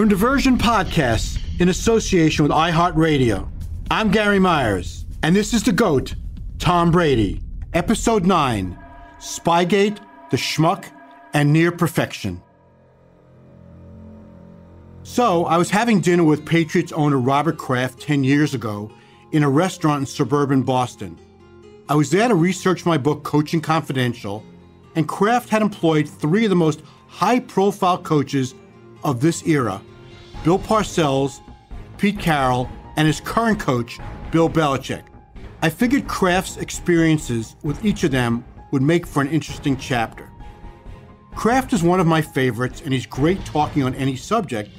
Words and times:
From 0.00 0.08
Diversion 0.08 0.56
Podcasts 0.56 1.38
in 1.60 1.68
association 1.68 2.42
with 2.42 2.52
iHeartRadio, 2.52 3.46
I'm 3.90 4.10
Gary 4.10 4.38
Myers, 4.38 5.04
and 5.22 5.36
this 5.36 5.52
is 5.52 5.62
The 5.62 5.72
GOAT, 5.72 6.14
Tom 6.58 6.90
Brady, 6.90 7.42
Episode 7.74 8.24
9 8.24 8.78
Spygate, 9.18 9.98
The 10.30 10.38
Schmuck, 10.38 10.86
and 11.34 11.52
Near 11.52 11.70
Perfection. 11.70 12.42
So, 15.02 15.44
I 15.44 15.58
was 15.58 15.68
having 15.68 16.00
dinner 16.00 16.24
with 16.24 16.46
Patriots 16.46 16.92
owner 16.92 17.18
Robert 17.18 17.58
Kraft 17.58 18.00
10 18.00 18.24
years 18.24 18.54
ago 18.54 18.90
in 19.32 19.42
a 19.42 19.50
restaurant 19.50 20.00
in 20.00 20.06
suburban 20.06 20.62
Boston. 20.62 21.18
I 21.90 21.94
was 21.94 22.08
there 22.08 22.26
to 22.26 22.34
research 22.34 22.86
my 22.86 22.96
book, 22.96 23.22
Coaching 23.22 23.60
Confidential, 23.60 24.42
and 24.96 25.06
Kraft 25.06 25.50
had 25.50 25.60
employed 25.60 26.08
three 26.08 26.44
of 26.44 26.48
the 26.48 26.56
most 26.56 26.80
high 27.06 27.38
profile 27.38 27.98
coaches 27.98 28.54
of 29.04 29.20
this 29.20 29.46
era 29.46 29.82
Bill 30.42 30.58
Parcells, 30.58 31.40
Pete 31.98 32.18
Carroll, 32.18 32.70
and 32.96 33.06
his 33.06 33.20
current 33.20 33.60
coach, 33.60 33.98
Bill 34.30 34.48
Belichick. 34.48 35.02
I 35.60 35.68
figured 35.68 36.08
Kraft's 36.08 36.56
experiences 36.56 37.56
with 37.62 37.84
each 37.84 38.04
of 38.04 38.10
them 38.10 38.44
would 38.70 38.80
make 38.80 39.06
for 39.06 39.20
an 39.20 39.28
interesting 39.28 39.76
chapter. 39.76 40.30
Kraft 41.34 41.74
is 41.74 41.82
one 41.82 42.00
of 42.00 42.06
my 42.06 42.22
favorites, 42.22 42.80
and 42.82 42.94
he's 42.94 43.04
great 43.04 43.44
talking 43.44 43.82
on 43.82 43.94
any 43.96 44.16
subject, 44.16 44.70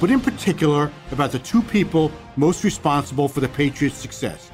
but 0.00 0.10
in 0.10 0.18
particular 0.18 0.90
about 1.12 1.30
the 1.30 1.38
two 1.38 1.62
people 1.62 2.10
most 2.34 2.64
responsible 2.64 3.28
for 3.28 3.40
the 3.40 3.48
Patriots' 3.48 3.96
success 3.96 4.50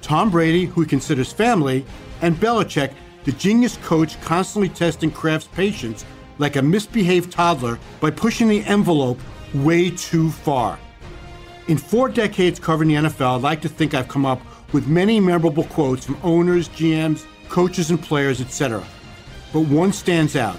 Tom 0.00 0.30
Brady, 0.30 0.64
who 0.64 0.82
he 0.82 0.86
considers 0.86 1.32
family, 1.32 1.84
and 2.22 2.36
Belichick, 2.36 2.92
the 3.24 3.32
genius 3.32 3.76
coach 3.78 4.20
constantly 4.20 4.68
testing 4.68 5.10
Kraft's 5.10 5.48
patience 5.48 6.04
like 6.38 6.54
a 6.54 6.62
misbehaved 6.62 7.32
toddler 7.32 7.80
by 8.00 8.12
pushing 8.12 8.48
the 8.48 8.64
envelope 8.64 9.18
way 9.54 9.90
too 9.90 10.30
far. 10.30 10.78
In 11.68 11.76
four 11.76 12.08
decades 12.08 12.58
covering 12.58 12.88
the 12.88 12.94
NFL, 12.94 13.36
I'd 13.36 13.42
like 13.42 13.62
to 13.62 13.68
think 13.68 13.94
I've 13.94 14.08
come 14.08 14.24
up 14.24 14.40
with 14.72 14.86
many 14.86 15.20
memorable 15.20 15.64
quotes 15.64 16.04
from 16.06 16.18
owners, 16.22 16.68
GMs, 16.70 17.24
coaches, 17.48 17.90
and 17.90 18.00
players, 18.00 18.40
etc. 18.40 18.84
But 19.52 19.60
one 19.60 19.92
stands 19.92 20.36
out. 20.36 20.56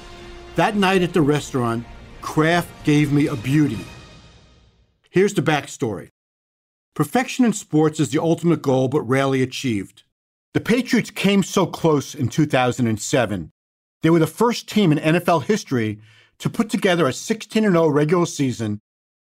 That 0.55 0.75
night 0.75 1.01
at 1.01 1.13
the 1.13 1.21
restaurant, 1.21 1.85
Kraft 2.21 2.69
gave 2.83 3.11
me 3.11 3.27
a 3.27 3.35
beauty. 3.35 3.79
Here's 5.09 5.33
the 5.33 5.41
backstory 5.41 6.09
Perfection 6.95 7.45
in 7.45 7.53
sports 7.53 7.99
is 7.99 8.09
the 8.09 8.21
ultimate 8.21 8.61
goal, 8.61 8.87
but 8.87 9.01
rarely 9.01 9.41
achieved. 9.41 10.03
The 10.53 10.59
Patriots 10.59 11.11
came 11.11 11.43
so 11.43 11.65
close 11.65 12.13
in 12.13 12.27
2007. 12.27 13.51
They 14.01 14.09
were 14.09 14.19
the 14.19 14.27
first 14.27 14.67
team 14.67 14.91
in 14.91 14.97
NFL 14.97 15.43
history 15.43 15.99
to 16.39 16.49
put 16.49 16.69
together 16.69 17.07
a 17.07 17.13
16 17.13 17.63
0 17.63 17.87
regular 17.87 18.25
season, 18.25 18.79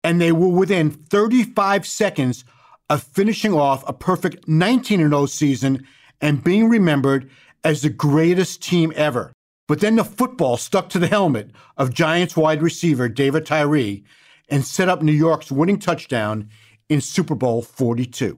and 0.05 0.21
they 0.21 0.33
were 0.33 0.49
within 0.49 0.91
35 0.91 1.87
seconds 1.87 2.45
of 2.89 3.03
finishing 3.03 3.55
off 3.55 3.89
a 3.89 3.93
perfect 3.93 4.49
19 4.49 4.99
0 4.99 5.27
season 5.27 5.87
and 6.21 6.45
being 6.45 6.69
remembered 6.69 7.31
as 7.65 7.83
the 7.83 7.91
greatest 7.91 8.63
team 8.63 8.93
ever. 8.97 9.33
But 9.69 9.81
then 9.81 9.97
the 9.97 10.05
football 10.05 10.57
stuck 10.57 10.89
to 10.91 10.99
the 10.99 11.07
helmet 11.07 11.53
of 11.77 11.95
Giants 11.95 12.37
wide 12.37 12.63
receiver 12.63 13.09
David 13.09 13.47
Tyree 13.47 14.05
and 14.49 14.65
set 14.65 14.89
up 14.89 15.03
New 15.03 15.13
York's 15.13 15.53
winning 15.53 15.79
touchdown 15.79 16.49
in 16.89 17.01
Super 17.01 17.37
Bowl 17.37 17.63
42. 17.63 18.37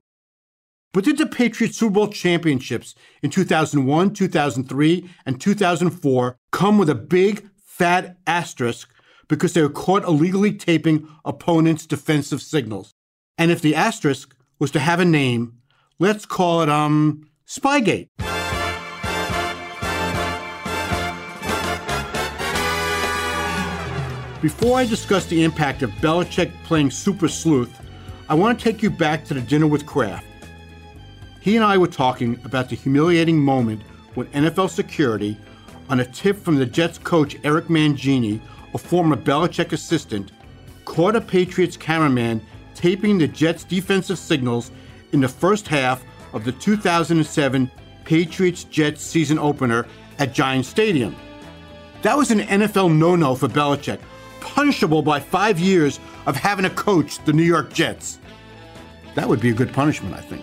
But 0.93 1.05
did 1.05 1.17
the 1.17 1.27
Patriots 1.27 1.79
Super 1.79 1.95
Bowl 1.95 2.09
championships 2.09 2.95
in 3.23 3.31
2001, 3.31 4.13
2003, 4.13 5.11
and 5.25 5.41
2004 5.41 6.37
come 6.51 6.77
with 6.77 6.91
a 6.91 6.95
big 6.95 7.49
fat 7.83 8.17
asterisk 8.29 8.95
because 9.27 9.55
they 9.55 9.61
were 9.61 9.69
caught 9.69 10.05
illegally 10.05 10.53
taping 10.53 11.09
opponents' 11.25 11.85
defensive 11.85 12.41
signals. 12.41 12.95
And 13.37 13.51
if 13.51 13.61
the 13.61 13.75
asterisk 13.75 14.37
was 14.61 14.71
to 14.71 14.79
have 14.79 15.01
a 15.01 15.05
name, 15.05 15.55
let's 15.99 16.25
call 16.25 16.63
it 16.63 16.69
um 16.69 17.29
Spygate. 17.45 18.07
Before 24.41 24.79
I 24.79 24.87
discuss 24.87 25.27
the 25.27 25.43
impact 25.43 25.83
of 25.83 25.91
Belichick 26.01 26.53
playing 26.63 26.93
super 26.93 27.27
sleuth, 27.27 27.81
I 28.29 28.35
want 28.35 28.57
to 28.57 28.65
take 28.65 28.81
you 28.81 28.91
back 28.91 29.25
to 29.25 29.35
the 29.35 29.41
dinner 29.41 29.67
with 29.67 29.87
Kraft. 29.87 30.25
He 31.41 31.57
and 31.57 31.65
I 31.65 31.79
were 31.79 31.89
talking 31.89 32.39
about 32.45 32.69
the 32.69 32.77
humiliating 32.77 33.41
moment 33.41 33.83
when 34.15 34.29
NFL 34.29 34.71
security 34.71 35.37
on 35.89 36.01
a 36.01 36.05
tip 36.05 36.37
from 36.37 36.57
the 36.57 36.67
Jets 36.67 36.99
coach 36.99 37.37
Eric 37.45 37.67
Mangini, 37.67 38.41
a 38.75 38.79
former 38.79 39.17
Belichick 39.17 39.73
assistant, 39.73 40.33
caught 40.85 41.17
a 41.17 41.21
Patriots 41.21 41.77
cameraman 41.77 42.41
taping 42.75 43.19
the 43.19 43.29
Jets' 43.29 43.65
defensive 43.65 44.19
signals 44.19 44.71
in 45.13 45.21
the 45.21 45.29
first 45.29 45.69
half 45.69 46.03
of 46.33 46.45
the 46.45 46.53
2007 46.53 47.71
Patriots 48.05 48.65
Jets 48.65 49.03
season 49.03 49.39
opener 49.39 49.87
at 50.19 50.33
Giant 50.33 50.67
Stadium. 50.67 51.15
That 52.03 52.17
was 52.17 52.31
an 52.31 52.41
NFL 52.41 52.97
no 52.97 53.15
no 53.15 53.35
for 53.35 53.49
Belichick, 53.49 54.01
punishable 54.41 55.03
by 55.03 55.21
five 55.21 55.59
years 55.59 56.01
of 56.27 56.37
having 56.37 56.65
to 56.65 56.71
coach 56.71 57.25
the 57.25 57.33
New 57.33 57.45
York 57.45 57.73
Jets. 57.73 58.19
That 59.15 59.29
would 59.29 59.41
be 59.41 59.51
a 59.51 59.55
good 59.55 59.73
punishment, 59.73 60.15
I 60.15 60.21
think. 60.21 60.43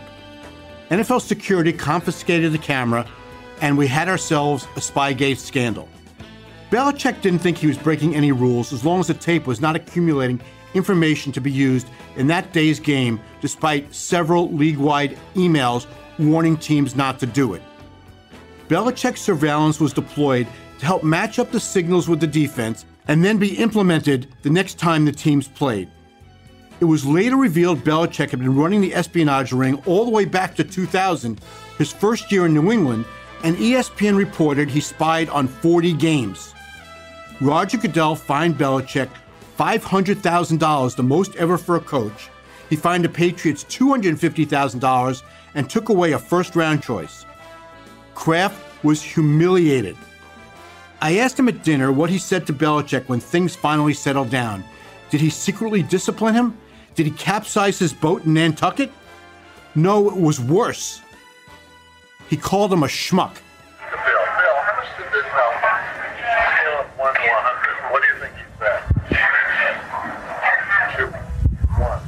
NFL 0.89 1.21
security 1.21 1.73
confiscated 1.73 2.51
the 2.51 2.57
camera 2.57 3.05
and 3.61 3.77
we 3.77 3.87
had 3.87 4.09
ourselves 4.09 4.65
a 4.75 4.79
Spygate 4.79 5.37
scandal. 5.37 5.87
Belichick 6.71 7.21
didn't 7.21 7.39
think 7.39 7.57
he 7.57 7.67
was 7.67 7.77
breaking 7.77 8.15
any 8.15 8.31
rules 8.31 8.71
as 8.71 8.85
long 8.85 8.99
as 8.99 9.07
the 9.07 9.13
tape 9.13 9.47
was 9.47 9.59
not 9.59 9.75
accumulating 9.75 10.39
information 10.73 11.31
to 11.31 11.41
be 11.41 11.51
used 11.51 11.87
in 12.15 12.27
that 12.27 12.53
day's 12.53 12.79
game, 12.79 13.19
despite 13.41 13.93
several 13.93 14.51
league 14.51 14.77
wide 14.77 15.17
emails 15.33 15.87
warning 16.19 16.57
teams 16.57 16.95
not 16.95 17.19
to 17.19 17.25
do 17.25 17.53
it. 17.53 17.61
Belichick's 18.67 19.21
surveillance 19.21 19.79
was 19.79 19.93
deployed 19.93 20.47
to 20.77 20.85
help 20.85 21.03
match 21.03 21.39
up 21.39 21.51
the 21.51 21.59
signals 21.59 22.07
with 22.07 22.19
the 22.19 22.27
defense 22.27 22.85
and 23.07 23.25
then 23.25 23.37
be 23.37 23.57
implemented 23.57 24.27
the 24.43 24.49
next 24.49 24.77
time 24.77 25.05
the 25.05 25.11
teams 25.11 25.47
played. 25.47 25.89
It 26.79 26.85
was 26.85 27.05
later 27.05 27.35
revealed 27.35 27.83
Belichick 27.83 28.29
had 28.29 28.39
been 28.39 28.55
running 28.55 28.79
the 28.79 28.93
espionage 28.93 29.51
ring 29.51 29.81
all 29.85 30.05
the 30.05 30.11
way 30.11 30.25
back 30.25 30.55
to 30.55 30.63
2000, 30.63 31.41
his 31.77 31.91
first 31.91 32.31
year 32.31 32.45
in 32.45 32.53
New 32.53 32.71
England, 32.71 33.05
and 33.43 33.55
ESPN 33.57 34.17
reported 34.17 34.69
he 34.69 34.81
spied 34.81 35.29
on 35.29 35.47
40 35.47 35.93
games. 35.93 36.53
Roger 37.41 37.77
Goodell 37.77 38.15
fined 38.15 38.57
Belichick 38.57 39.09
$500,000, 39.57 40.95
the 40.95 41.03
most 41.03 41.35
ever 41.35 41.57
for 41.57 41.75
a 41.75 41.81
coach. 41.81 42.29
He 42.69 42.75
fined 42.75 43.03
the 43.03 43.09
Patriots 43.09 43.63
$250,000 43.65 45.23
and 45.55 45.69
took 45.69 45.89
away 45.89 46.13
a 46.13 46.19
first 46.19 46.55
round 46.55 46.81
choice. 46.81 47.25
Kraft 48.15 48.61
was 48.83 49.01
humiliated. 49.01 49.97
I 51.01 51.17
asked 51.19 51.39
him 51.39 51.49
at 51.49 51.63
dinner 51.63 51.91
what 51.91 52.09
he 52.09 52.17
said 52.17 52.45
to 52.47 52.53
Belichick 52.53 53.07
when 53.07 53.19
things 53.19 53.55
finally 53.55 53.93
settled 53.93 54.29
down. 54.29 54.63
Did 55.09 55.21
he 55.21 55.29
secretly 55.29 55.81
discipline 55.81 56.35
him? 56.35 56.57
Did 56.95 57.05
he 57.05 57.11
capsize 57.13 57.79
his 57.79 57.93
boat 57.93 58.25
in 58.25 58.33
Nantucket? 58.33 58.91
No, 59.75 60.09
it 60.09 60.17
was 60.17 60.39
worse. 60.39 61.01
He 62.29 62.37
called 62.37 62.71
him 62.71 62.83
a 62.83 62.87
schmuck. 62.87 63.33
Bill, 63.33 63.99
Bill, 64.05 64.57
how 64.61 64.75
much 64.77 64.87
did 64.97 65.07
this 65.11 65.25
help? 65.25 65.53
Scale 66.53 66.79
of 66.79 66.85
1 66.97 67.13
to 67.15 67.21
100. 67.21 67.91
What 67.91 67.99
do 68.03 68.07
you 68.13 68.17
think 68.21 68.33
you 68.37 68.45
said? 68.59 68.81
Two. 70.95 71.07
One. 71.81 72.01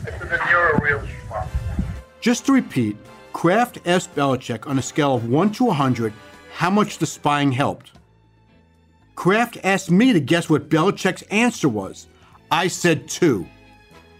I 0.00 0.18
said, 0.18 0.28
then 0.28 0.40
you're 0.50 0.70
a 0.70 0.80
real 0.82 1.00
schmuck. 1.06 1.46
Just 2.20 2.44
to 2.46 2.52
repeat, 2.52 2.96
Kraft 3.32 3.78
asked 3.86 4.14
Belichick 4.16 4.66
on 4.66 4.78
a 4.78 4.82
scale 4.82 5.14
of 5.14 5.28
1 5.28 5.52
to 5.52 5.64
100 5.64 6.12
how 6.54 6.70
much 6.70 6.98
the 6.98 7.06
spying 7.06 7.52
helped. 7.52 7.92
Kraft 9.14 9.58
asked 9.62 9.92
me 9.92 10.12
to 10.12 10.18
guess 10.20 10.50
what 10.50 10.68
Belichick's 10.68 11.22
answer 11.30 11.68
was. 11.68 12.08
I 12.50 12.66
said 12.66 13.08
2. 13.08 13.46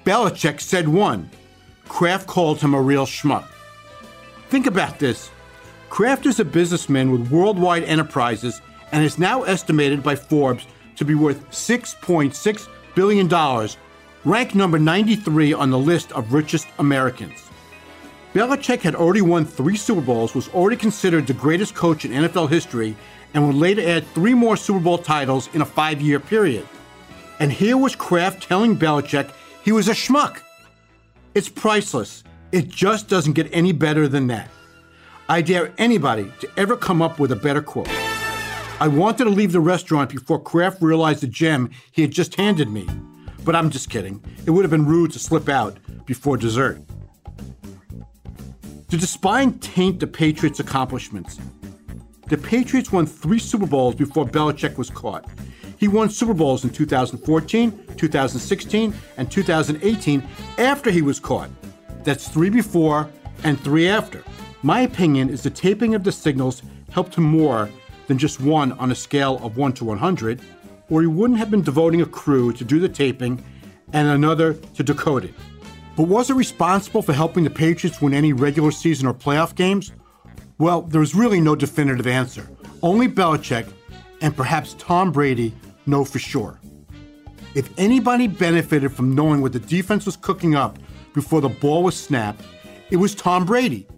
Belichick 0.04 0.60
said 0.60 0.86
1. 0.86 1.30
Kraft 1.88 2.28
called 2.28 2.60
him 2.60 2.74
a 2.74 2.80
real 2.80 3.06
schmuck. 3.06 3.48
Think 4.48 4.66
about 4.66 4.98
this. 4.98 5.30
Kraft 5.92 6.24
is 6.24 6.40
a 6.40 6.44
businessman 6.46 7.10
with 7.10 7.30
worldwide 7.30 7.84
enterprises 7.84 8.62
and 8.92 9.04
is 9.04 9.18
now 9.18 9.42
estimated 9.42 10.02
by 10.02 10.16
Forbes 10.16 10.66
to 10.96 11.04
be 11.04 11.14
worth 11.14 11.50
$6.6 11.50 12.68
billion, 12.94 13.68
ranked 14.24 14.54
number 14.54 14.78
93 14.78 15.52
on 15.52 15.68
the 15.68 15.78
list 15.78 16.10
of 16.12 16.32
richest 16.32 16.66
Americans. 16.78 17.46
Belichick 18.32 18.80
had 18.80 18.94
already 18.94 19.20
won 19.20 19.44
three 19.44 19.76
Super 19.76 20.00
Bowls, 20.00 20.34
was 20.34 20.48
already 20.54 20.76
considered 20.76 21.26
the 21.26 21.34
greatest 21.34 21.74
coach 21.74 22.06
in 22.06 22.12
NFL 22.12 22.48
history, 22.48 22.96
and 23.34 23.46
would 23.46 23.56
later 23.56 23.86
add 23.86 24.06
three 24.14 24.32
more 24.32 24.56
Super 24.56 24.80
Bowl 24.80 24.96
titles 24.96 25.50
in 25.52 25.60
a 25.60 25.66
five 25.66 26.00
year 26.00 26.18
period. 26.18 26.66
And 27.38 27.52
here 27.52 27.76
was 27.76 27.94
Kraft 27.94 28.44
telling 28.44 28.78
Belichick 28.78 29.30
he 29.62 29.72
was 29.72 29.88
a 29.88 29.92
schmuck. 29.92 30.40
It's 31.34 31.50
priceless. 31.50 32.24
It 32.50 32.68
just 32.68 33.08
doesn't 33.08 33.34
get 33.34 33.50
any 33.52 33.72
better 33.72 34.08
than 34.08 34.28
that. 34.28 34.48
I 35.28 35.40
dare 35.40 35.72
anybody 35.78 36.32
to 36.40 36.50
ever 36.56 36.76
come 36.76 37.00
up 37.00 37.18
with 37.18 37.32
a 37.32 37.36
better 37.36 37.62
quote. 37.62 37.88
I 38.80 38.88
wanted 38.88 39.24
to 39.24 39.30
leave 39.30 39.52
the 39.52 39.60
restaurant 39.60 40.10
before 40.10 40.40
Kraft 40.40 40.82
realized 40.82 41.22
the 41.22 41.28
gem 41.28 41.70
he 41.92 42.02
had 42.02 42.10
just 42.10 42.34
handed 42.34 42.68
me. 42.68 42.88
But 43.44 43.56
I'm 43.56 43.70
just 43.70 43.90
kidding. 43.90 44.22
It 44.46 44.50
would 44.50 44.64
have 44.64 44.70
been 44.70 44.86
rude 44.86 45.12
to 45.12 45.18
slip 45.18 45.48
out 45.48 45.78
before 46.06 46.36
dessert. 46.36 46.80
To 48.90 48.96
despise 48.96 49.52
taint 49.60 50.00
the 50.00 50.06
Patriots' 50.06 50.60
accomplishments. 50.60 51.38
The 52.28 52.36
Patriots 52.38 52.92
won 52.92 53.06
three 53.06 53.38
Super 53.38 53.66
Bowls 53.66 53.94
before 53.94 54.26
Belichick 54.26 54.76
was 54.76 54.90
caught. 54.90 55.28
He 55.78 55.88
won 55.88 56.10
Super 56.10 56.34
Bowls 56.34 56.64
in 56.64 56.70
2014, 56.70 57.86
2016, 57.96 58.94
and 59.16 59.30
2018 59.30 60.22
after 60.58 60.90
he 60.90 61.02
was 61.02 61.18
caught. 61.18 61.50
That's 62.04 62.28
three 62.28 62.50
before 62.50 63.08
and 63.44 63.58
three 63.60 63.88
after. 63.88 64.24
My 64.64 64.82
opinion 64.82 65.28
is 65.28 65.42
the 65.42 65.50
taping 65.50 65.94
of 65.96 66.04
the 66.04 66.12
signals 66.12 66.62
helped 66.90 67.16
him 67.16 67.24
more 67.24 67.68
than 68.06 68.16
just 68.16 68.40
one 68.40 68.72
on 68.72 68.92
a 68.92 68.94
scale 68.94 69.40
of 69.42 69.56
1 69.56 69.72
to 69.74 69.84
100, 69.84 70.40
or 70.88 71.00
he 71.00 71.08
wouldn't 71.08 71.38
have 71.38 71.50
been 71.50 71.62
devoting 71.62 72.00
a 72.00 72.06
crew 72.06 72.52
to 72.52 72.64
do 72.64 72.78
the 72.78 72.88
taping 72.88 73.42
and 73.92 74.08
another 74.08 74.54
to 74.54 74.82
decode 74.84 75.24
it. 75.24 75.34
But 75.96 76.04
was 76.04 76.30
it 76.30 76.34
responsible 76.34 77.02
for 77.02 77.12
helping 77.12 77.42
the 77.42 77.50
Patriots 77.50 78.00
win 78.00 78.14
any 78.14 78.32
regular 78.32 78.70
season 78.70 79.08
or 79.08 79.14
playoff 79.14 79.54
games? 79.54 79.92
Well, 80.58 80.82
there's 80.82 81.14
really 81.14 81.40
no 81.40 81.56
definitive 81.56 82.06
answer. 82.06 82.48
Only 82.82 83.08
Belichick 83.08 83.66
and 84.20 84.36
perhaps 84.36 84.76
Tom 84.78 85.10
Brady 85.10 85.52
know 85.86 86.04
for 86.04 86.20
sure. 86.20 86.60
If 87.54 87.68
anybody 87.78 88.28
benefited 88.28 88.92
from 88.92 89.14
knowing 89.14 89.42
what 89.42 89.52
the 89.52 89.58
defense 89.58 90.06
was 90.06 90.16
cooking 90.16 90.54
up 90.54 90.78
before 91.14 91.40
the 91.40 91.48
ball 91.48 91.82
was 91.82 91.96
snapped, 91.96 92.42
it 92.90 92.96
was 92.96 93.14
Tom 93.14 93.44
Brady. 93.44 93.88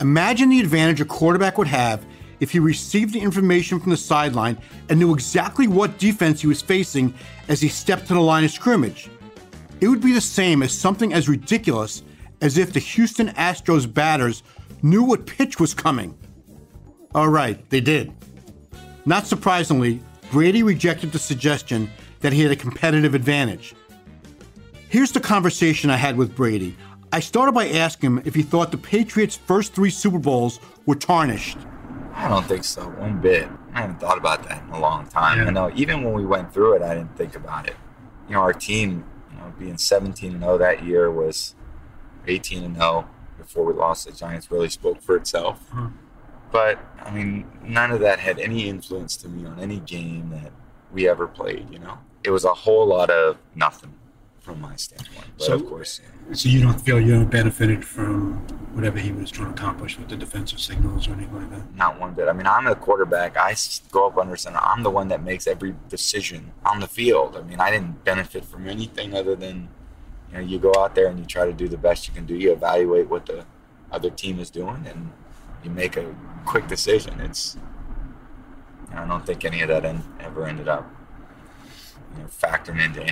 Imagine 0.00 0.48
the 0.48 0.60
advantage 0.60 1.00
a 1.00 1.04
quarterback 1.04 1.56
would 1.58 1.68
have 1.68 2.04
if 2.40 2.50
he 2.50 2.58
received 2.58 3.14
the 3.14 3.20
information 3.20 3.78
from 3.78 3.90
the 3.90 3.96
sideline 3.96 4.58
and 4.88 4.98
knew 4.98 5.14
exactly 5.14 5.68
what 5.68 5.98
defense 5.98 6.40
he 6.40 6.46
was 6.46 6.60
facing 6.60 7.14
as 7.48 7.60
he 7.60 7.68
stepped 7.68 8.06
to 8.08 8.14
the 8.14 8.20
line 8.20 8.44
of 8.44 8.50
scrimmage. 8.50 9.08
It 9.80 9.88
would 9.88 10.00
be 10.00 10.12
the 10.12 10.20
same 10.20 10.62
as 10.62 10.76
something 10.76 11.12
as 11.12 11.28
ridiculous 11.28 12.02
as 12.40 12.58
if 12.58 12.72
the 12.72 12.80
Houston 12.80 13.28
Astros 13.30 13.92
batters 13.92 14.42
knew 14.82 15.02
what 15.02 15.26
pitch 15.26 15.60
was 15.60 15.74
coming. 15.74 16.16
All 17.14 17.28
right, 17.28 17.68
they 17.70 17.80
did. 17.80 18.12
Not 19.06 19.26
surprisingly, 19.26 20.00
Brady 20.30 20.62
rejected 20.62 21.12
the 21.12 21.18
suggestion 21.18 21.90
that 22.20 22.32
he 22.32 22.42
had 22.42 22.50
a 22.50 22.56
competitive 22.56 23.14
advantage. 23.14 23.74
Here's 24.88 25.12
the 25.12 25.20
conversation 25.20 25.90
I 25.90 25.96
had 25.96 26.16
with 26.16 26.34
Brady. 26.34 26.76
I 27.14 27.20
started 27.20 27.52
by 27.52 27.68
asking 27.68 28.10
him 28.10 28.22
if 28.24 28.34
he 28.34 28.42
thought 28.42 28.72
the 28.72 28.76
Patriots' 28.76 29.36
first 29.36 29.72
three 29.72 29.90
Super 29.90 30.18
Bowls 30.18 30.58
were 30.84 30.96
tarnished. 30.96 31.56
I 32.12 32.26
don't 32.26 32.44
think 32.44 32.64
so, 32.64 32.88
one 32.88 33.20
bit. 33.20 33.48
I 33.72 33.82
haven't 33.82 34.00
thought 34.00 34.18
about 34.18 34.48
that 34.48 34.64
in 34.64 34.70
a 34.70 34.80
long 34.80 35.06
time. 35.06 35.38
Yeah. 35.38 35.44
I 35.44 35.50
know 35.50 35.70
even 35.76 36.02
when 36.02 36.12
we 36.12 36.26
went 36.26 36.52
through 36.52 36.74
it, 36.74 36.82
I 36.82 36.92
didn't 36.92 37.16
think 37.16 37.36
about 37.36 37.68
it. 37.68 37.76
You 38.26 38.34
know, 38.34 38.40
our 38.40 38.52
team, 38.52 39.04
you 39.30 39.38
know, 39.38 39.54
being 39.56 39.78
17 39.78 40.32
and 40.32 40.40
0 40.40 40.58
that 40.58 40.82
year 40.82 41.08
was 41.08 41.54
18 42.26 42.64
and 42.64 42.74
0 42.74 43.08
before 43.38 43.64
we 43.64 43.74
lost 43.74 44.06
the 44.06 44.12
Giants 44.12 44.50
really 44.50 44.68
spoke 44.68 45.00
for 45.00 45.14
itself. 45.14 45.60
Hmm. 45.68 45.90
But 46.50 46.80
I 47.00 47.12
mean, 47.12 47.46
none 47.62 47.92
of 47.92 48.00
that 48.00 48.18
had 48.18 48.40
any 48.40 48.68
influence 48.68 49.16
to 49.18 49.28
me 49.28 49.46
on 49.46 49.60
any 49.60 49.78
game 49.78 50.30
that 50.30 50.50
we 50.92 51.08
ever 51.08 51.28
played. 51.28 51.70
You 51.70 51.78
know, 51.78 51.96
it 52.24 52.30
was 52.30 52.44
a 52.44 52.54
whole 52.54 52.88
lot 52.88 53.08
of 53.08 53.36
nothing 53.54 53.94
from 54.44 54.60
my 54.60 54.76
standpoint. 54.76 55.26
But 55.38 55.46
so, 55.46 55.54
of 55.54 55.66
course, 55.66 56.00
yeah. 56.02 56.34
so 56.34 56.48
you 56.50 56.60
don't 56.60 56.78
feel 56.78 57.00
you 57.00 57.24
benefited 57.24 57.82
from 57.82 58.34
whatever 58.74 58.98
he 58.98 59.10
was 59.10 59.30
trying 59.30 59.54
to 59.54 59.54
accomplish 59.54 59.98
with 59.98 60.08
the 60.08 60.16
defensive 60.16 60.60
signals 60.60 61.08
or 61.08 61.12
anything 61.12 61.34
like 61.34 61.50
that? 61.50 61.74
Not 61.74 61.98
one 61.98 62.12
bit. 62.12 62.28
I 62.28 62.32
mean, 62.32 62.46
I'm 62.46 62.66
a 62.66 62.74
quarterback. 62.74 63.38
I 63.38 63.54
go 63.90 64.06
up 64.08 64.18
under 64.18 64.36
center. 64.36 64.58
I'm 64.58 64.82
the 64.82 64.90
one 64.90 65.08
that 65.08 65.22
makes 65.22 65.46
every 65.46 65.74
decision 65.88 66.52
on 66.66 66.80
the 66.80 66.86
field. 66.86 67.36
I 67.36 67.42
mean, 67.42 67.58
I 67.58 67.70
didn't 67.70 68.04
benefit 68.04 68.44
from 68.44 68.68
anything 68.68 69.14
other 69.14 69.34
than 69.34 69.68
you 70.30 70.34
know 70.34 70.40
you 70.40 70.58
go 70.58 70.74
out 70.76 70.94
there 70.94 71.06
and 71.08 71.18
you 71.18 71.24
try 71.24 71.46
to 71.46 71.52
do 71.52 71.66
the 71.66 71.78
best 71.78 72.06
you 72.06 72.14
can 72.14 72.26
do. 72.26 72.34
You 72.34 72.52
evaluate 72.52 73.08
what 73.08 73.24
the 73.24 73.46
other 73.90 74.10
team 74.10 74.38
is 74.38 74.50
doing 74.50 74.84
and 74.86 75.10
you 75.64 75.70
make 75.70 75.96
a 75.96 76.14
quick 76.44 76.68
decision. 76.68 77.18
It's 77.20 77.56
I 78.92 79.06
don't 79.06 79.24
think 79.24 79.44
any 79.44 79.62
of 79.62 79.68
that 79.68 79.86
en- 79.86 80.04
ever 80.20 80.46
ended 80.46 80.68
up 80.68 80.84
you 82.14 82.22
know, 82.22 82.28
factoring 82.28 82.84
into 82.84 83.02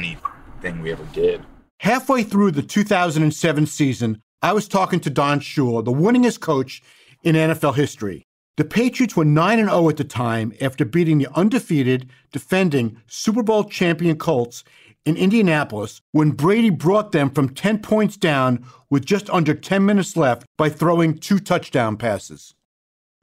anything 0.64 0.82
we 0.82 0.92
ever 0.92 1.04
did. 1.12 1.42
Halfway 1.80 2.22
through 2.22 2.52
the 2.52 2.62
2007 2.62 3.66
season, 3.66 4.22
I 4.40 4.52
was 4.52 4.68
talking 4.68 5.00
to 5.00 5.10
Don 5.10 5.40
Shula, 5.40 5.84
the 5.84 5.92
winningest 5.92 6.40
coach 6.40 6.82
in 7.22 7.34
NFL 7.34 7.74
history. 7.74 8.24
The 8.56 8.64
Patriots 8.64 9.16
were 9.16 9.24
9 9.24 9.58
0 9.58 9.88
at 9.88 9.96
the 9.96 10.04
time 10.04 10.52
after 10.60 10.84
beating 10.84 11.18
the 11.18 11.28
undefeated, 11.34 12.08
defending 12.32 13.00
Super 13.06 13.42
Bowl 13.42 13.64
champion 13.64 14.16
Colts 14.16 14.62
in 15.04 15.16
Indianapolis 15.16 16.00
when 16.12 16.30
Brady 16.30 16.70
brought 16.70 17.12
them 17.12 17.30
from 17.30 17.48
10 17.48 17.78
points 17.80 18.16
down 18.16 18.64
with 18.90 19.04
just 19.04 19.28
under 19.30 19.54
10 19.54 19.84
minutes 19.84 20.16
left 20.16 20.44
by 20.58 20.68
throwing 20.68 21.18
two 21.18 21.38
touchdown 21.38 21.96
passes. 21.96 22.54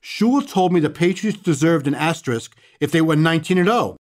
Shula 0.04 0.50
told 0.50 0.74
me 0.74 0.80
the 0.80 0.90
Patriots 0.90 1.40
deserved 1.40 1.88
an 1.88 1.96
asterisk 1.96 2.58
if 2.82 2.92
they 2.92 3.02
went 3.02 3.22
19 3.22 3.64
0. 3.64 3.96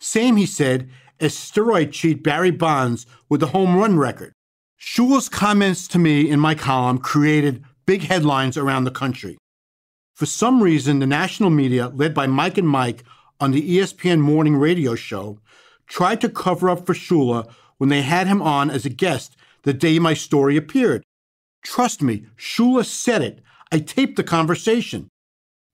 Same, 0.00 0.36
he 0.36 0.46
said, 0.46 0.90
as 1.20 1.34
steroid 1.34 1.92
cheat 1.92 2.22
Barry 2.22 2.50
Bonds 2.50 3.06
with 3.28 3.40
the 3.40 3.48
home 3.48 3.76
run 3.76 3.98
record. 3.98 4.32
Shula's 4.80 5.28
comments 5.28 5.88
to 5.88 5.98
me 5.98 6.28
in 6.28 6.38
my 6.38 6.54
column 6.54 6.98
created 6.98 7.64
big 7.86 8.02
headlines 8.02 8.56
around 8.56 8.84
the 8.84 8.90
country. 8.90 9.38
For 10.14 10.26
some 10.26 10.62
reason, 10.62 10.98
the 10.98 11.06
national 11.06 11.50
media, 11.50 11.88
led 11.88 12.14
by 12.14 12.26
Mike 12.26 12.58
and 12.58 12.68
Mike 12.68 13.04
on 13.40 13.50
the 13.50 13.78
ESPN 13.78 14.20
morning 14.20 14.56
radio 14.56 14.94
show, 14.94 15.40
tried 15.86 16.20
to 16.22 16.28
cover 16.28 16.70
up 16.70 16.86
for 16.86 16.94
Shula 16.94 17.50
when 17.78 17.90
they 17.90 18.02
had 18.02 18.26
him 18.26 18.42
on 18.42 18.70
as 18.70 18.86
a 18.86 18.90
guest 18.90 19.36
the 19.62 19.74
day 19.74 19.98
my 19.98 20.14
story 20.14 20.56
appeared. 20.56 21.02
Trust 21.62 22.00
me, 22.00 22.26
Shula 22.36 22.84
said 22.84 23.22
it. 23.22 23.42
I 23.72 23.80
taped 23.80 24.16
the 24.16 24.24
conversation. 24.24 25.08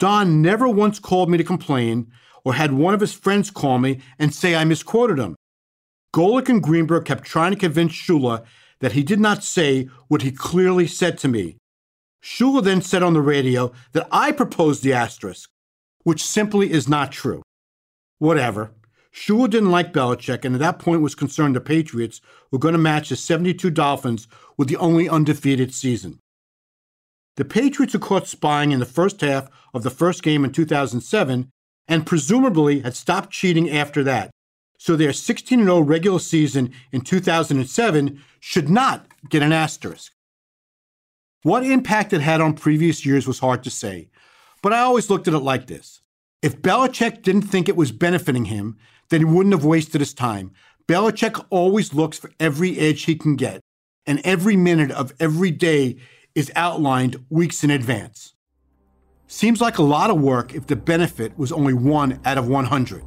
Don 0.03 0.43
never 0.43 0.69
once 0.69 0.99
called 0.99 1.31
me 1.31 1.39
to 1.39 1.45
complain 1.45 2.11
or 2.45 2.55
had 2.55 2.73
one 2.73 2.93
of 2.93 3.01
his 3.01 3.13
friends 3.13 3.53
call 3.53 3.79
me 3.79 4.01
and 4.19 4.35
say 4.35 4.57
I 4.57 4.65
misquoted 4.65 5.17
him. 5.17 5.37
Golic 6.13 6.49
and 6.49 6.61
Greenberg 6.61 7.05
kept 7.05 7.23
trying 7.23 7.53
to 7.53 7.57
convince 7.57 7.93
Shula 7.93 8.45
that 8.81 8.95
he 8.95 9.05
did 9.05 9.21
not 9.21 9.45
say 9.45 9.89
what 10.09 10.23
he 10.23 10.33
clearly 10.33 10.89
said 10.89 11.19
to 11.19 11.29
me. 11.29 11.57
Shula 12.21 12.65
then 12.65 12.83
said 12.83 13.05
on 13.05 13.13
the 13.13 13.23
radio 13.23 13.71
that 13.93 14.09
I 14.11 14.33
proposed 14.33 14.83
the 14.83 14.93
asterisk, 14.93 15.49
which 16.03 16.25
simply 16.25 16.73
is 16.73 16.89
not 16.89 17.13
true. 17.13 17.41
Whatever. 18.19 18.73
Shula 19.15 19.49
didn't 19.49 19.71
like 19.71 19.93
Belichick 19.93 20.45
and 20.45 20.57
at 20.57 20.61
that 20.63 20.81
point 20.81 21.03
was 21.03 21.15
concerned 21.15 21.55
the 21.55 21.61
Patriots 21.61 22.21
were 22.51 22.59
going 22.59 22.75
to 22.75 22.79
match 22.79 23.11
the 23.11 23.15
72 23.15 23.71
Dolphins 23.71 24.27
with 24.57 24.67
the 24.67 24.79
only 24.79 25.09
undefeated 25.09 25.73
season. 25.73 26.19
The 27.37 27.45
Patriots 27.45 27.95
were 27.95 28.01
caught 28.01 28.29
spying 28.29 28.73
in 28.73 28.81
the 28.81 28.87
first 28.87 29.21
half 29.21 29.49
of 29.73 29.83
the 29.83 29.91
first 29.91 30.23
game 30.23 30.45
in 30.45 30.53
2007 30.53 31.51
and 31.89 32.07
presumably 32.07 32.81
had 32.81 32.95
stopped 32.95 33.31
cheating 33.31 33.71
after 33.71 34.05
that. 34.05 34.31
So 34.79 34.97
their 34.97 35.13
16 35.13 35.63
0 35.63 35.81
regular 35.81 36.19
season 36.19 36.73
in 36.91 37.03
2007 37.03 38.21
should 38.41 38.69
not 38.69 39.07
get 39.29 39.43
an 39.43 39.53
asterisk. 39.53 40.13
What 41.43 41.65
impact 41.65 42.13
it 42.13 42.21
had 42.21 42.41
on 42.41 42.55
previous 42.55 43.07
years 43.07 43.27
was 43.27 43.39
hard 43.39 43.65
to 43.65 43.71
say, 43.71 44.09
but 44.63 44.73
I 44.73 44.81
always 44.81 45.11
looked 45.11 45.29
at 45.29 45.35
it 45.35 45.39
like 45.39 45.67
this. 45.67 46.01
If 46.43 46.61
Belichick 46.61 47.23
didn't 47.23 47.43
think 47.43 47.69
it 47.69 47.77
was 47.77 47.93
benefiting 47.93 48.47
him, 48.47 48.77
then 49.09 49.21
he 49.21 49.25
wouldn't 49.25 49.55
have 49.55 49.65
wasted 49.65 50.01
his 50.01 50.15
time. 50.15 50.53
Belichick 50.89 51.45
always 51.51 51.95
looks 51.95 52.19
for 52.19 52.31
every 52.41 52.79
edge 52.79 53.05
he 53.05 53.15
can 53.15 53.37
get, 53.37 53.61
and 54.07 54.21
every 54.25 54.57
minute 54.57 54.91
of 54.91 55.13
every 55.21 55.51
day 55.51 55.97
is 56.35 56.51
outlined 56.57 57.25
weeks 57.31 57.63
in 57.65 57.71
advance. 57.71 58.35
Seems 59.27 59.61
like 59.61 59.79
a 59.79 59.83
lot 59.83 60.11
of 60.11 60.21
work 60.21 60.55
if 60.55 60.67
the 60.67 60.77
benefit 60.77 61.37
was 61.39 61.53
only 61.53 61.75
one 61.75 62.21
out 62.25 62.39
of 62.39 62.49
100. 62.49 63.01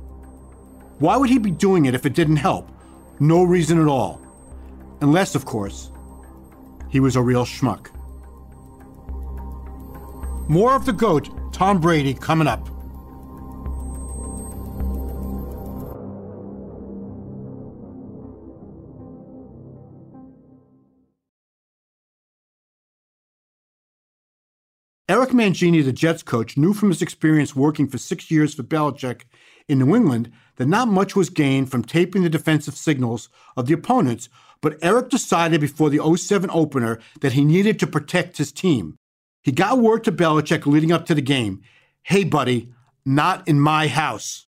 Why 0.99 1.17
would 1.17 1.29
he 1.29 1.37
be 1.37 1.51
doing 1.51 1.85
it 1.85 1.93
if 1.93 2.05
it 2.05 2.13
didn't 2.13 2.37
help? 2.37 2.71
No 3.19 3.43
reason 3.43 3.81
at 3.81 3.87
all. 3.87 4.21
Unless, 5.01 5.35
of 5.35 5.45
course, 5.45 5.91
he 6.89 6.99
was 6.99 7.15
a 7.15 7.21
real 7.21 7.45
schmuck. 7.45 7.89
More 10.47 10.75
of 10.75 10.85
the 10.85 10.93
GOAT, 10.93 11.53
Tom 11.53 11.79
Brady, 11.79 12.13
coming 12.13 12.47
up. 12.47 12.69
Eric 25.07 25.29
Mangini, 25.29 25.85
the 25.85 25.93
Jets 25.93 26.23
coach, 26.23 26.57
knew 26.57 26.73
from 26.73 26.89
his 26.89 27.03
experience 27.03 27.55
working 27.55 27.87
for 27.87 27.99
six 27.99 28.31
years 28.31 28.55
for 28.55 28.63
Belichick 28.63 29.21
in 29.67 29.77
New 29.77 29.95
England 29.95 30.31
that 30.55 30.67
not 30.67 30.87
much 30.87 31.15
was 31.15 31.29
gained 31.29 31.69
from 31.69 31.83
taping 31.83 32.23
the 32.23 32.29
defensive 32.29 32.75
signals 32.75 33.29
of 33.55 33.67
the 33.67 33.73
opponents, 33.73 34.29
but 34.61 34.79
Eric 34.81 35.09
decided 35.09 35.61
before 35.61 35.91
the 35.91 36.17
07 36.17 36.49
opener 36.51 36.99
that 37.21 37.33
he 37.33 37.45
needed 37.45 37.77
to 37.79 37.85
protect 37.85 38.37
his 38.37 38.51
team. 38.51 38.97
He 39.43 39.51
got 39.51 39.77
word 39.77 40.03
to 40.05 40.11
Belichick 40.11 40.65
leading 40.65 40.91
up 40.91 41.05
to 41.05 41.13
the 41.13 41.21
game 41.21 41.61
hey, 42.01 42.23
buddy, 42.23 42.71
not 43.03 43.47
in 43.47 43.59
my 43.59 43.87
house. 43.87 44.47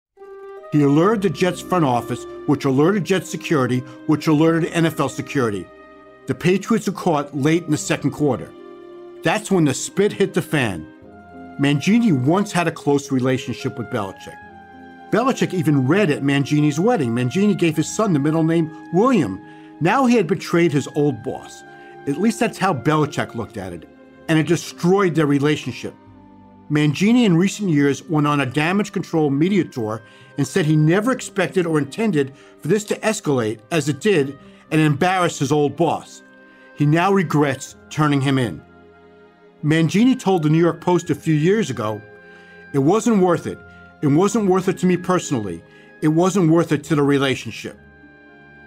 He 0.72 0.84
alerted 0.84 1.22
the 1.22 1.30
Jets 1.30 1.62
front 1.62 1.86
office, 1.86 2.26
which 2.48 2.66
alerted 2.66 3.06
Jets 3.06 3.30
security, 3.30 3.80
which 4.08 4.28
alerted 4.28 4.72
NFL 4.72 5.10
security. 5.10 5.66
The 6.28 6.36
Patriots 6.36 6.88
were 6.88 6.94
caught 6.94 7.36
late 7.36 7.64
in 7.64 7.72
the 7.72 7.78
second 7.78 8.12
quarter. 8.12 8.52
That's 9.26 9.50
when 9.50 9.66
the 9.66 9.74
spit 9.74 10.14
hit 10.14 10.36
the 10.36 10.42
fan. 10.44 10.86
Mangini 11.60 12.14
once 12.14 12.52
had 12.52 12.68
a 12.68 12.72
close 12.72 13.12
relationship 13.12 13.76
with 13.76 13.90
Belichick. 13.90 14.38
Belichick 15.10 15.52
even 15.52 15.88
read 15.88 16.12
at 16.12 16.22
Mangini's 16.22 16.80
wedding. 16.80 17.10
Mangini 17.10 17.58
gave 17.58 17.76
his 17.76 17.92
son 17.92 18.14
the 18.14 18.20
middle 18.20 18.44
name 18.44 18.70
William. 18.94 19.44
Now 19.82 20.06
he 20.06 20.16
had 20.16 20.28
betrayed 20.28 20.72
his 20.72 20.88
old 20.94 21.24
boss. 21.24 21.64
At 22.06 22.22
least 22.22 22.40
that's 22.40 22.60
how 22.60 22.72
Belichick 22.72 23.34
looked 23.34 23.58
at 23.58 23.74
it. 23.74 23.90
And 24.28 24.38
it 24.38 24.46
destroyed 24.46 25.16
their 25.16 25.26
relationship. 25.26 25.96
Mangini 26.70 27.26
in 27.26 27.36
recent 27.36 27.72
years 27.72 28.04
went 28.04 28.28
on 28.28 28.42
a 28.42 28.46
damage 28.46 28.92
control 28.92 29.32
media 29.32 29.64
tour 29.64 30.04
and 30.38 30.48
said 30.48 30.68
he 30.68 30.76
never 30.76 31.12
expected 31.12 31.66
or 31.66 31.80
intended 31.80 32.38
for 32.60 32.68
this 32.68 32.84
to 32.84 33.00
escalate 33.00 33.60
as 33.72 33.90
it 33.90 34.02
did 34.02 34.38
and 34.70 34.80
embarrass 34.80 35.40
his 35.40 35.52
old 35.52 35.76
boss. 35.76 36.22
He 36.76 36.86
now 36.86 37.12
regrets 37.12 37.76
turning 37.90 38.22
him 38.22 38.38
in. 38.38 38.65
Mangini 39.66 40.18
told 40.18 40.44
the 40.44 40.50
New 40.50 40.60
York 40.60 40.80
Post 40.80 41.10
a 41.10 41.16
few 41.16 41.34
years 41.34 41.72
ago, 41.72 42.00
It 42.74 42.78
wasn't 42.78 43.24
worth 43.24 43.48
it. 43.48 43.58
It 44.04 44.08
wasn't 44.08 44.48
worth 44.48 44.68
it 44.68 44.78
to 44.78 44.86
me 44.86 44.96
personally. 44.96 45.64
It 46.04 46.10
wasn't 46.10 46.52
worth 46.52 46.72
it 46.72 46.84
to 46.84 46.96
the 46.96 47.02
relationship. 47.02 47.80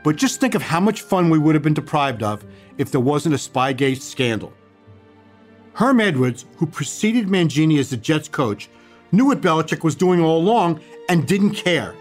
But 0.02 0.16
just 0.16 0.40
think 0.40 0.56
of 0.56 0.62
how 0.62 0.80
much 0.80 1.02
fun 1.02 1.30
we 1.30 1.38
would 1.38 1.54
have 1.54 1.62
been 1.62 1.74
deprived 1.74 2.24
of 2.24 2.44
if 2.78 2.90
there 2.90 3.00
wasn't 3.00 3.36
a 3.36 3.38
Spygate 3.38 4.00
scandal. 4.00 4.52
Herm 5.74 6.00
Edwards, 6.00 6.46
who 6.56 6.66
preceded 6.66 7.28
Mangini 7.28 7.78
as 7.78 7.90
the 7.90 7.96
Jets 7.96 8.26
coach, 8.26 8.68
knew 9.12 9.26
what 9.26 9.40
Belichick 9.40 9.84
was 9.84 9.94
doing 9.94 10.20
all 10.20 10.38
along 10.38 10.80
and 11.08 11.28
didn't 11.28 11.54
care. 11.54 11.94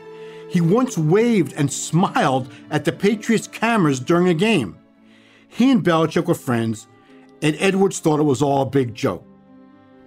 He 0.49 0.59
once 0.59 0.97
waved 0.97 1.53
and 1.53 1.71
smiled 1.71 2.51
at 2.71 2.83
the 2.83 2.91
Patriots 2.91 3.45
cameras 3.45 3.99
during 3.99 4.29
a 4.29 4.33
game. 4.33 4.75
He 5.47 5.69
and 5.69 5.83
Belichick 5.83 6.25
were 6.25 6.33
friends, 6.33 6.87
and 7.41 7.55
Edwards 7.59 7.99
thought 7.99 8.19
it 8.19 8.23
was 8.23 8.41
all 8.41 8.63
a 8.63 8.65
big 8.65 8.93
joke. 8.95 9.23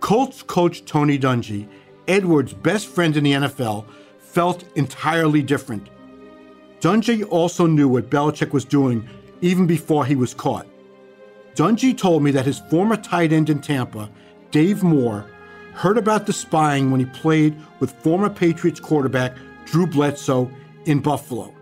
Colts 0.00 0.42
coach 0.42 0.84
Tony 0.84 1.18
Dungy, 1.18 1.68
Edwards' 2.08 2.52
best 2.52 2.86
friend 2.86 3.16
in 3.16 3.24
the 3.24 3.32
NFL, 3.32 3.84
felt 4.18 4.64
entirely 4.76 5.42
different. 5.42 5.88
Dungy 6.80 7.26
also 7.28 7.66
knew 7.66 7.88
what 7.88 8.10
Belichick 8.10 8.52
was 8.52 8.64
doing 8.64 9.06
even 9.42 9.66
before 9.66 10.06
he 10.06 10.16
was 10.16 10.34
caught. 10.34 10.66
Dungy 11.54 11.96
told 11.96 12.22
me 12.22 12.30
that 12.30 12.46
his 12.46 12.60
former 12.70 12.96
tight 12.96 13.32
end 13.32 13.50
in 13.50 13.60
Tampa, 13.60 14.08
Dave 14.50 14.82
Moore, 14.82 15.26
heard 15.74 15.98
about 15.98 16.26
the 16.26 16.32
spying 16.32 16.90
when 16.90 17.00
he 17.00 17.06
played 17.06 17.56
with 17.80 17.92
former 18.02 18.30
Patriots 18.30 18.80
quarterback 18.80 19.36
Drew 19.66 19.86
Bledsoe 19.86 20.50
in 20.86 21.00
Buffalo. 21.00 21.54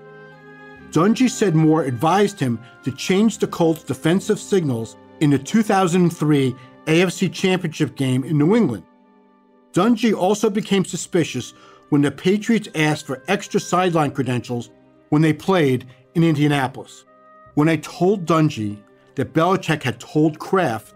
Dungy 0.91 1.29
said 1.29 1.55
Moore 1.55 1.85
advised 1.85 2.41
him 2.41 2.59
to 2.85 2.93
change 2.93 3.39
the 3.39 3.47
Colts' 3.47 3.83
defensive 3.83 4.39
signals 4.39 4.97
in 5.21 5.31
the 5.31 5.39
2003 5.39 6.55
AFC 6.87 7.33
Championship 7.33 7.97
game 7.97 8.25
in 8.25 8.39
New 8.39 8.57
England. 8.57 8.85
Dungy 9.73 10.15
also 10.15 10.49
became 10.49 10.85
suspicious 10.85 11.53
when 11.91 12.03
the 12.03 12.11
Patriots 12.11 12.69
asked 12.75 13.07
for 13.07 13.23
extra 13.29 13.61
sideline 13.61 14.11
credentials 14.11 14.71
when 15.11 15.23
they 15.23 15.33
played 15.33 15.87
in 16.15 16.25
Indianapolis. 16.25 17.05
When 17.55 17.69
I 17.69 17.77
told 17.77 18.27
Dungy 18.27 18.79
that 19.17 19.33
Belichick 19.33 19.83
had 19.83 20.01
told 20.01 20.39
Kraft 20.39 20.95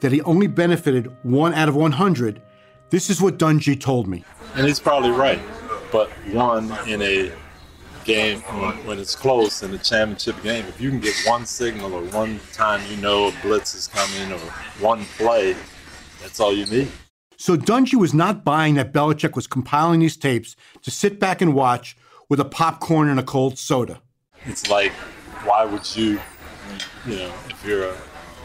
that 0.00 0.12
he 0.12 0.22
only 0.22 0.46
benefited 0.46 1.14
one 1.22 1.54
out 1.54 1.68
of 1.68 1.76
100, 1.76 2.40
this 2.90 3.10
is 3.10 3.20
what 3.20 3.38
Dungy 3.38 3.80
told 3.80 4.06
me. 4.06 4.24
And 4.54 4.66
he's 4.66 4.80
probably 4.80 5.10
right. 5.10 5.40
But 5.90 6.10
one 6.32 6.72
in 6.88 7.02
a 7.02 7.32
game 8.04 8.40
when, 8.40 8.86
when 8.86 8.98
it's 8.98 9.16
close 9.16 9.62
in 9.62 9.72
a 9.74 9.78
championship 9.78 10.40
game, 10.42 10.64
if 10.66 10.80
you 10.80 10.90
can 10.90 11.00
get 11.00 11.14
one 11.26 11.46
signal 11.46 11.94
or 11.94 12.02
one 12.06 12.40
time 12.52 12.80
you 12.90 12.96
know 12.98 13.28
a 13.28 13.32
blitz 13.42 13.74
is 13.74 13.86
coming 13.88 14.32
or 14.32 14.38
one 14.80 15.04
play, 15.16 15.56
that's 16.22 16.40
all 16.40 16.52
you 16.52 16.66
need. 16.66 16.88
So 17.36 17.56
Dungy 17.56 17.94
was 17.94 18.14
not 18.14 18.44
buying 18.44 18.74
that 18.74 18.92
Belichick 18.92 19.34
was 19.34 19.46
compiling 19.46 20.00
these 20.00 20.16
tapes 20.16 20.56
to 20.82 20.90
sit 20.90 21.20
back 21.20 21.42
and 21.42 21.54
watch 21.54 21.96
with 22.28 22.40
a 22.40 22.44
popcorn 22.44 23.08
and 23.08 23.20
a 23.20 23.22
cold 23.22 23.58
soda. 23.58 24.00
It's 24.46 24.70
like, 24.70 24.92
why 25.44 25.64
would 25.64 25.94
you, 25.96 26.20
you 27.06 27.16
know, 27.16 27.32
if 27.50 27.62
you're 27.66 27.90
an 27.90 27.96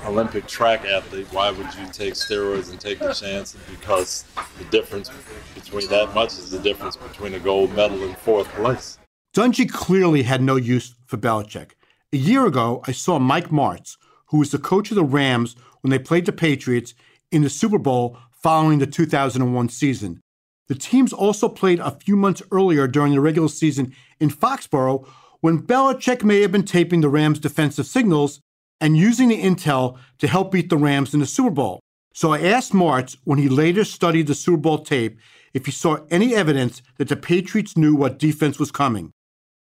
Olympic 0.05 0.47
track 0.47 0.85
athlete, 0.85 1.27
why 1.31 1.51
would 1.51 1.73
you 1.75 1.85
take 1.91 2.13
steroids 2.13 2.71
and 2.71 2.79
take 2.79 2.99
the 2.99 3.13
chance? 3.13 3.55
Because 3.69 4.25
the 4.57 4.65
difference 4.65 5.09
between 5.55 5.87
that 5.89 6.13
much 6.13 6.33
is 6.33 6.51
the 6.51 6.59
difference 6.59 6.95
between 6.95 7.33
a 7.35 7.39
gold 7.39 7.73
medal 7.75 8.03
and 8.03 8.17
fourth 8.17 8.47
place. 8.49 8.98
Dungy 9.35 9.71
clearly 9.71 10.23
had 10.23 10.41
no 10.41 10.55
use 10.55 10.95
for 11.05 11.17
Belichick. 11.17 11.71
A 12.11 12.17
year 12.17 12.47
ago, 12.47 12.81
I 12.87 12.91
saw 12.91 13.19
Mike 13.19 13.49
Martz, 13.49 13.95
who 14.27 14.39
was 14.39 14.49
the 14.49 14.57
coach 14.57 14.89
of 14.89 14.95
the 14.95 15.03
Rams 15.03 15.55
when 15.81 15.91
they 15.91 15.99
played 15.99 16.25
the 16.25 16.31
Patriots 16.31 16.95
in 17.31 17.43
the 17.43 17.49
Super 17.49 17.77
Bowl 17.77 18.17
following 18.31 18.79
the 18.79 18.87
2001 18.87 19.69
season. 19.69 20.19
The 20.67 20.73
teams 20.73 21.13
also 21.13 21.47
played 21.47 21.79
a 21.79 21.91
few 21.91 22.15
months 22.15 22.41
earlier 22.51 22.87
during 22.87 23.13
the 23.13 23.21
regular 23.21 23.49
season 23.49 23.93
in 24.19 24.31
Foxborough 24.31 25.07
when 25.41 25.61
Belichick 25.61 26.23
may 26.23 26.41
have 26.41 26.51
been 26.51 26.65
taping 26.65 27.01
the 27.01 27.09
Rams' 27.09 27.39
defensive 27.39 27.85
signals 27.85 28.39
and 28.81 28.97
using 28.97 29.27
the 29.27 29.41
intel 29.41 29.99
to 30.17 30.27
help 30.27 30.51
beat 30.51 30.69
the 30.69 30.77
Rams 30.77 31.13
in 31.13 31.19
the 31.19 31.27
Super 31.27 31.51
Bowl. 31.51 31.79
So 32.15 32.33
I 32.33 32.41
asked 32.41 32.73
Martz 32.73 33.15
when 33.25 33.37
he 33.37 33.47
later 33.47 33.83
studied 33.83 34.25
the 34.25 34.33
Super 34.33 34.57
Bowl 34.57 34.79
tape 34.79 35.19
if 35.53 35.67
he 35.67 35.71
saw 35.71 35.99
any 36.09 36.33
evidence 36.33 36.81
that 36.97 37.09
the 37.09 37.15
Patriots 37.15 37.77
knew 37.77 37.93
what 37.93 38.17
defense 38.17 38.57
was 38.57 38.71
coming. 38.71 39.11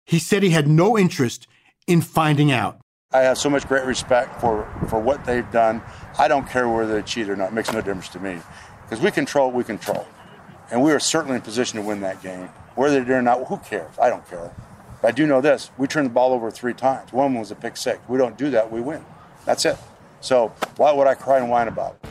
He 0.07 0.21
said 0.21 0.45
he 0.45 0.51
had 0.51 0.69
no 0.69 0.97
interest 0.97 1.49
in 1.87 2.01
finding 2.01 2.53
out. 2.53 2.79
I 3.13 3.21
have 3.21 3.39
so 3.39 3.51
much 3.51 3.67
great 3.67 3.85
respect 3.85 4.41
for, 4.41 4.69
for 4.89 5.01
what 5.01 5.25
they've 5.25 5.51
done. 5.51 5.83
I 6.19 6.29
don't 6.29 6.49
care 6.49 6.69
whether 6.69 6.95
they 6.95 7.03
cheat 7.03 7.29
or 7.29 7.37
not. 7.37 7.49
It 7.49 7.55
makes 7.55 7.73
no 7.73 7.81
difference 7.81 8.09
to 8.11 8.21
me. 8.21 8.39
Because 8.83 9.03
we 9.03 9.11
control 9.11 9.49
what 9.49 9.57
we 9.57 9.65
control. 9.65 10.07
And 10.71 10.83
we 10.83 10.93
are 10.93 11.01
certainly 11.01 11.37
in 11.37 11.43
position 11.43 11.81
to 11.81 11.87
win 11.87 12.01
that 12.01 12.23
game. 12.23 12.49
Whether 12.77 13.01
they 13.01 13.05
did 13.05 13.15
or 13.15 13.23
not, 13.23 13.45
who 13.47 13.57
cares? 13.59 13.99
I 14.01 14.09
don't 14.09 14.29
care. 14.29 14.55
But 15.03 15.09
I 15.09 15.11
do 15.11 15.27
know 15.27 15.41
this. 15.41 15.71
We 15.77 15.89
turned 15.89 16.07
the 16.07 16.13
ball 16.13 16.33
over 16.33 16.51
three 16.51 16.75
times. 16.75 17.13
One 17.13 17.35
was 17.35 17.51
a 17.51 17.57
pick 17.57 17.77
six. 17.77 17.99
We 18.09 18.17
don't 18.17 18.39
do 18.39 18.51
that, 18.51 18.71
we 18.71 18.81
win. 18.81 19.05
That's 19.45 19.65
it. 19.65 19.77
So 20.21 20.53
why 20.77 20.93
would 20.93 21.07
I 21.07 21.15
cry 21.15 21.39
and 21.39 21.51
whine 21.51 21.69
about 21.69 21.99
it? 22.03 22.09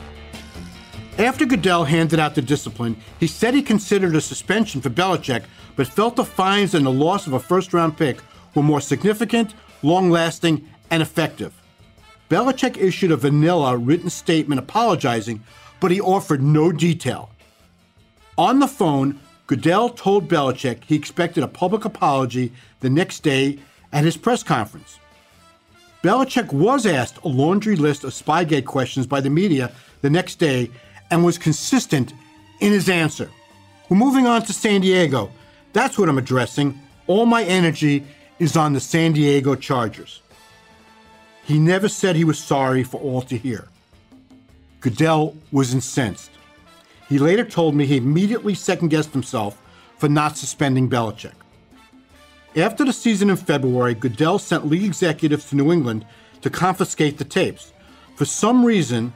After 1.18 1.46
Goodell 1.46 1.84
handed 1.84 2.18
out 2.18 2.34
the 2.34 2.42
discipline, 2.42 2.96
he 3.18 3.26
said 3.26 3.54
he 3.54 3.62
considered 3.62 4.14
a 4.14 4.20
suspension 4.20 4.82
for 4.82 4.90
Belichick, 4.90 5.44
but 5.76 5.86
felt 5.86 6.16
the 6.16 6.24
fines 6.24 6.74
and 6.74 6.84
the 6.84 6.90
loss 6.90 7.26
of 7.26 7.34
a 7.34 7.40
first 7.40 7.72
round 7.72 7.96
pick 7.96 8.18
were 8.54 8.62
more 8.62 8.80
significant, 8.80 9.54
long 9.82 10.10
lasting, 10.10 10.66
and 10.90 11.02
effective. 11.02 11.52
Belichick 12.28 12.76
issued 12.76 13.12
a 13.12 13.16
vanilla 13.16 13.76
written 13.76 14.10
statement 14.10 14.58
apologizing, 14.58 15.42
but 15.78 15.90
he 15.90 16.00
offered 16.00 16.42
no 16.42 16.72
detail. 16.72 17.30
On 18.36 18.58
the 18.58 18.66
phone, 18.66 19.20
Goodell 19.46 19.90
told 19.90 20.28
Belichick 20.28 20.84
he 20.84 20.96
expected 20.96 21.44
a 21.44 21.48
public 21.48 21.84
apology 21.84 22.52
the 22.80 22.90
next 22.90 23.20
day 23.20 23.58
at 23.92 24.04
his 24.04 24.16
press 24.16 24.42
conference. 24.42 24.98
Belichick 26.02 26.52
was 26.52 26.84
asked 26.86 27.18
a 27.24 27.28
laundry 27.28 27.76
list 27.76 28.04
of 28.04 28.12
Spygate 28.12 28.64
questions 28.64 29.06
by 29.06 29.20
the 29.20 29.30
media 29.30 29.72
the 30.02 30.10
next 30.10 30.36
day 30.36 30.70
and 31.10 31.24
was 31.24 31.38
consistent 31.38 32.12
in 32.60 32.72
his 32.72 32.88
answer. 32.88 33.30
We're 33.88 33.96
moving 33.96 34.26
on 34.26 34.42
to 34.42 34.52
San 34.52 34.80
Diego. 34.80 35.30
That's 35.76 35.98
what 35.98 36.08
I'm 36.08 36.16
addressing. 36.16 36.80
All 37.06 37.26
my 37.26 37.44
energy 37.44 38.02
is 38.38 38.56
on 38.56 38.72
the 38.72 38.80
San 38.80 39.12
Diego 39.12 39.54
Chargers. 39.54 40.22
He 41.44 41.58
never 41.58 41.90
said 41.90 42.16
he 42.16 42.24
was 42.24 42.38
sorry 42.38 42.82
for 42.82 42.98
all 42.98 43.20
to 43.20 43.36
hear. 43.36 43.68
Goodell 44.80 45.36
was 45.52 45.74
incensed. 45.74 46.30
He 47.10 47.18
later 47.18 47.44
told 47.44 47.74
me 47.74 47.84
he 47.84 47.98
immediately 47.98 48.54
second 48.54 48.88
guessed 48.88 49.12
himself 49.12 49.60
for 49.98 50.08
not 50.08 50.38
suspending 50.38 50.88
Belichick. 50.88 51.34
After 52.56 52.82
the 52.82 52.92
season 52.94 53.28
in 53.28 53.36
February, 53.36 53.92
Goodell 53.92 54.38
sent 54.38 54.66
league 54.66 54.82
executives 54.82 55.50
to 55.50 55.56
New 55.56 55.70
England 55.70 56.06
to 56.40 56.48
confiscate 56.48 57.18
the 57.18 57.24
tapes. 57.24 57.74
For 58.14 58.24
some 58.24 58.64
reason, 58.64 59.12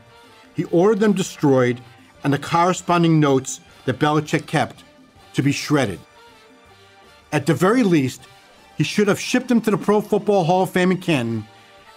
he 0.54 0.64
ordered 0.64 1.00
them 1.00 1.14
destroyed 1.14 1.80
and 2.22 2.34
the 2.34 2.38
corresponding 2.38 3.18
notes 3.18 3.60
that 3.86 3.98
Belichick 3.98 4.46
kept 4.46 4.84
to 5.32 5.42
be 5.42 5.52
shredded. 5.52 6.00
At 7.32 7.46
the 7.46 7.54
very 7.54 7.82
least, 7.82 8.22
he 8.76 8.84
should 8.84 9.08
have 9.08 9.20
shipped 9.20 9.48
them 9.48 9.60
to 9.62 9.70
the 9.70 9.78
Pro 9.78 10.00
Football 10.00 10.44
Hall 10.44 10.62
of 10.62 10.70
Fame 10.70 10.90
in 10.90 10.98
Canton 10.98 11.46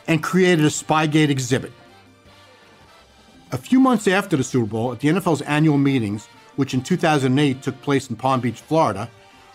and 0.07 0.21
created 0.21 0.65
a 0.65 0.69
Spygate 0.69 1.29
exhibit. 1.29 1.71
A 3.51 3.57
few 3.57 3.79
months 3.79 4.07
after 4.07 4.35
the 4.35 4.43
Super 4.43 4.65
Bowl, 4.65 4.91
at 4.91 4.99
the 4.99 5.07
NFL's 5.07 5.41
annual 5.43 5.77
meetings, 5.77 6.27
which 6.55 6.73
in 6.73 6.83
2008 6.83 7.61
took 7.61 7.81
place 7.81 8.09
in 8.09 8.15
Palm 8.15 8.41
Beach, 8.41 8.59
Florida, 8.59 9.09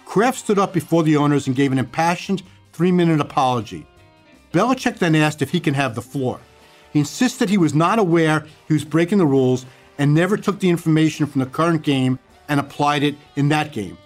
Kraft 0.04 0.38
stood 0.38 0.58
up 0.58 0.72
before 0.72 1.02
the 1.02 1.16
owners 1.16 1.46
and 1.46 1.54
gave 1.54 1.70
an 1.70 1.78
impassioned 1.78 2.42
three 2.72 2.92
minute 2.92 3.20
apology. 3.20 3.86
Belichick 4.52 4.98
then 4.98 5.14
asked 5.14 5.42
if 5.42 5.50
he 5.50 5.60
can 5.60 5.74
have 5.74 5.94
the 5.94 6.02
floor. 6.02 6.40
He 6.92 7.00
insisted 7.00 7.50
he 7.50 7.58
was 7.58 7.74
not 7.74 7.98
aware 7.98 8.46
he 8.66 8.72
was 8.72 8.84
breaking 8.84 9.18
the 9.18 9.26
rules 9.26 9.66
and 9.98 10.14
never 10.14 10.36
took 10.36 10.60
the 10.60 10.70
information 10.70 11.26
from 11.26 11.40
the 11.40 11.46
current 11.46 11.82
game 11.82 12.18
and 12.48 12.58
applied 12.58 13.02
it 13.02 13.16
in 13.36 13.48
that 13.50 13.72
game. 13.72 13.98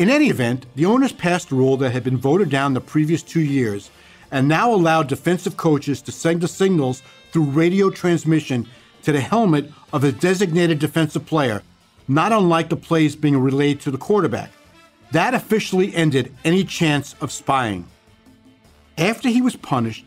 In 0.00 0.08
any 0.08 0.30
event, 0.30 0.64
the 0.76 0.86
owners 0.86 1.12
passed 1.12 1.50
a 1.50 1.54
rule 1.54 1.76
that 1.76 1.90
had 1.90 2.04
been 2.04 2.16
voted 2.16 2.48
down 2.48 2.72
the 2.72 2.80
previous 2.80 3.22
two 3.22 3.42
years 3.42 3.90
and 4.30 4.48
now 4.48 4.72
allowed 4.72 5.08
defensive 5.08 5.58
coaches 5.58 6.00
to 6.00 6.10
send 6.10 6.40
the 6.40 6.48
signals 6.48 7.02
through 7.32 7.44
radio 7.44 7.90
transmission 7.90 8.66
to 9.02 9.12
the 9.12 9.20
helmet 9.20 9.70
of 9.92 10.02
a 10.02 10.10
designated 10.10 10.78
defensive 10.78 11.26
player, 11.26 11.62
not 12.08 12.32
unlike 12.32 12.70
the 12.70 12.76
plays 12.76 13.14
being 13.14 13.36
relayed 13.36 13.78
to 13.82 13.90
the 13.90 13.98
quarterback. 13.98 14.50
That 15.12 15.34
officially 15.34 15.94
ended 15.94 16.34
any 16.46 16.64
chance 16.64 17.14
of 17.20 17.30
spying. 17.30 17.86
After 18.96 19.28
he 19.28 19.42
was 19.42 19.56
punished, 19.56 20.06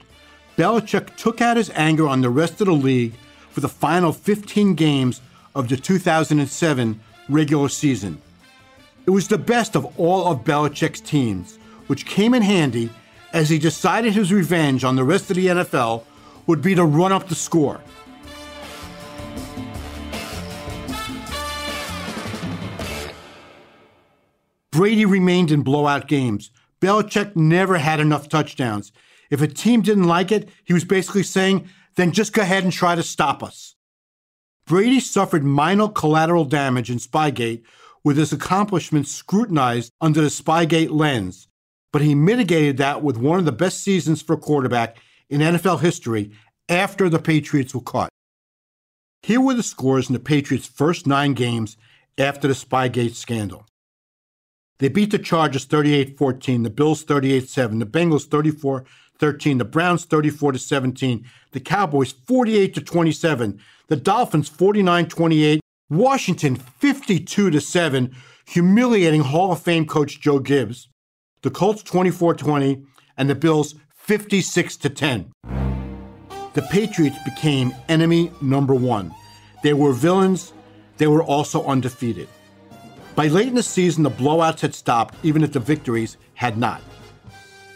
Belichick 0.57 1.15
took 1.17 1.39
out 1.39 1.57
his 1.57 1.69
anger 1.75 2.07
on 2.07 2.21
the 2.21 2.31
rest 2.31 2.59
of 2.61 2.65
the 2.65 2.73
league 2.73 3.13
for 3.51 3.59
the 3.59 3.69
final 3.69 4.11
15 4.11 4.73
games 4.73 5.21
of 5.53 5.69
the 5.69 5.77
2007 5.77 6.99
regular 7.29 7.69
season. 7.69 8.22
It 9.05 9.09
was 9.09 9.27
the 9.27 9.37
best 9.37 9.75
of 9.75 9.99
all 9.99 10.27
of 10.27 10.45
Belichick's 10.45 11.01
teams, 11.01 11.57
which 11.87 12.05
came 12.05 12.33
in 12.33 12.41
handy 12.41 12.89
as 13.33 13.49
he 13.49 13.59
decided 13.59 14.13
his 14.13 14.31
revenge 14.31 14.85
on 14.85 14.95
the 14.95 15.03
rest 15.03 15.29
of 15.29 15.35
the 15.35 15.47
NFL 15.47 16.03
would 16.47 16.61
be 16.61 16.73
to 16.75 16.85
run 16.85 17.11
up 17.11 17.27
the 17.27 17.35
score. 17.35 17.81
Brady 24.71 25.05
remained 25.05 25.51
in 25.51 25.61
blowout 25.61 26.07
games. 26.07 26.49
Belichick 26.81 27.35
never 27.35 27.77
had 27.77 27.99
enough 27.99 28.29
touchdowns. 28.29 28.91
If 29.29 29.41
a 29.41 29.47
team 29.47 29.81
didn't 29.81 30.07
like 30.07 30.31
it, 30.31 30.49
he 30.63 30.73
was 30.73 30.85
basically 30.85 31.23
saying, 31.23 31.67
then 31.95 32.11
just 32.11 32.33
go 32.33 32.41
ahead 32.41 32.63
and 32.63 32.73
try 32.73 32.95
to 32.95 33.03
stop 33.03 33.43
us. 33.43 33.75
Brady 34.65 34.99
suffered 34.99 35.43
minor 35.43 35.89
collateral 35.89 36.45
damage 36.45 36.89
in 36.89 36.97
Spygate 36.97 37.63
with 38.03 38.17
his 38.17 38.33
accomplishments 38.33 39.11
scrutinized 39.11 39.91
under 40.01 40.21
the 40.21 40.27
Spygate 40.27 40.91
lens, 40.91 41.47
but 41.91 42.01
he 42.01 42.15
mitigated 42.15 42.77
that 42.77 43.01
with 43.01 43.17
one 43.17 43.39
of 43.39 43.45
the 43.45 43.51
best 43.51 43.81
seasons 43.81 44.21
for 44.21 44.33
a 44.33 44.37
quarterback 44.37 44.97
in 45.29 45.41
NFL 45.41 45.81
history 45.81 46.31
after 46.69 47.09
the 47.09 47.19
Patriots 47.19 47.73
were 47.73 47.81
caught. 47.81 48.09
Here 49.21 49.39
were 49.39 49.53
the 49.53 49.63
scores 49.63 50.09
in 50.09 50.13
the 50.13 50.19
Patriots' 50.19 50.67
first 50.67 51.07
nine 51.07 51.33
games 51.33 51.77
after 52.17 52.47
the 52.47 52.53
Spygate 52.53 53.15
scandal. 53.15 53.65
They 54.79 54.89
beat 54.89 55.11
the 55.11 55.19
Chargers 55.19 55.65
38 55.65 56.17
14, 56.17 56.63
the 56.63 56.69
Bills 56.69 57.03
38 57.03 57.47
7, 57.47 57.79
the 57.79 57.85
Bengals 57.85 58.25
34 58.25 58.83
13, 59.19 59.57
the 59.59 59.65
Browns 59.65 60.05
34 60.05 60.55
17, 60.55 61.25
the 61.51 61.59
Cowboys 61.59 62.11
48 62.11 62.85
27, 62.85 63.59
the 63.87 63.95
Dolphins 63.95 64.49
49 64.49 65.07
28, 65.07 65.59
Washington 65.93 66.55
52 66.55 67.59
7, 67.59 68.15
humiliating 68.47 69.21
Hall 69.21 69.51
of 69.51 69.61
Fame 69.61 69.85
coach 69.85 70.19
Joe 70.19 70.39
Gibbs, 70.39 70.89
the 71.43 71.51
Colts 71.51 71.83
24 71.83 72.33
20, 72.33 72.83
and 73.17 73.29
the 73.29 73.35
Bills 73.35 73.75
56 73.93 74.77
10. 74.77 75.31
The 76.55 76.61
Patriots 76.63 77.17
became 77.23 77.75
enemy 77.89 78.31
number 78.41 78.73
one. 78.73 79.13
They 79.61 79.73
were 79.73 79.93
villains, 79.93 80.51
they 80.97 81.05
were 81.05 81.23
also 81.23 81.63
undefeated. 81.65 82.27
By 83.15 83.27
late 83.27 83.49
in 83.49 83.55
the 83.55 83.61
season, 83.61 84.01
the 84.01 84.09
blowouts 84.09 84.61
had 84.61 84.73
stopped, 84.73 85.13
even 85.21 85.43
if 85.43 85.53
the 85.53 85.59
victories 85.59 86.17
had 86.33 86.57
not. 86.57 86.81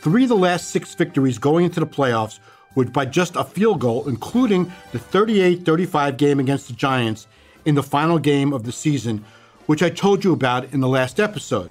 Three 0.02 0.24
of 0.24 0.30
the 0.30 0.36
last 0.36 0.72
six 0.72 0.96
victories 0.96 1.38
going 1.38 1.66
into 1.66 1.80
the 1.80 1.86
playoffs 1.86 2.40
were 2.74 2.86
by 2.86 3.06
just 3.06 3.36
a 3.36 3.44
field 3.44 3.80
goal, 3.80 4.08
including 4.10 4.72
the 4.92 4.98
38 4.98 5.64
35 5.64 6.18
game 6.18 6.40
against 6.40 6.68
the 6.68 6.74
Giants 6.74 7.28
in 7.68 7.76
the 7.76 7.84
final 7.84 8.18
game 8.18 8.54
of 8.54 8.64
the 8.64 8.72
season, 8.72 9.24
which 9.66 9.84
I 9.84 9.90
told 9.90 10.24
you 10.24 10.32
about 10.32 10.74
in 10.74 10.80
the 10.80 10.88
last 10.88 11.20
episode. 11.20 11.70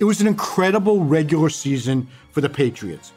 It 0.00 0.04
was 0.04 0.20
an 0.20 0.26
incredible 0.26 1.04
regular 1.04 1.50
season 1.50 2.08
for 2.32 2.40
the 2.40 2.48
Patriots. 2.48 3.12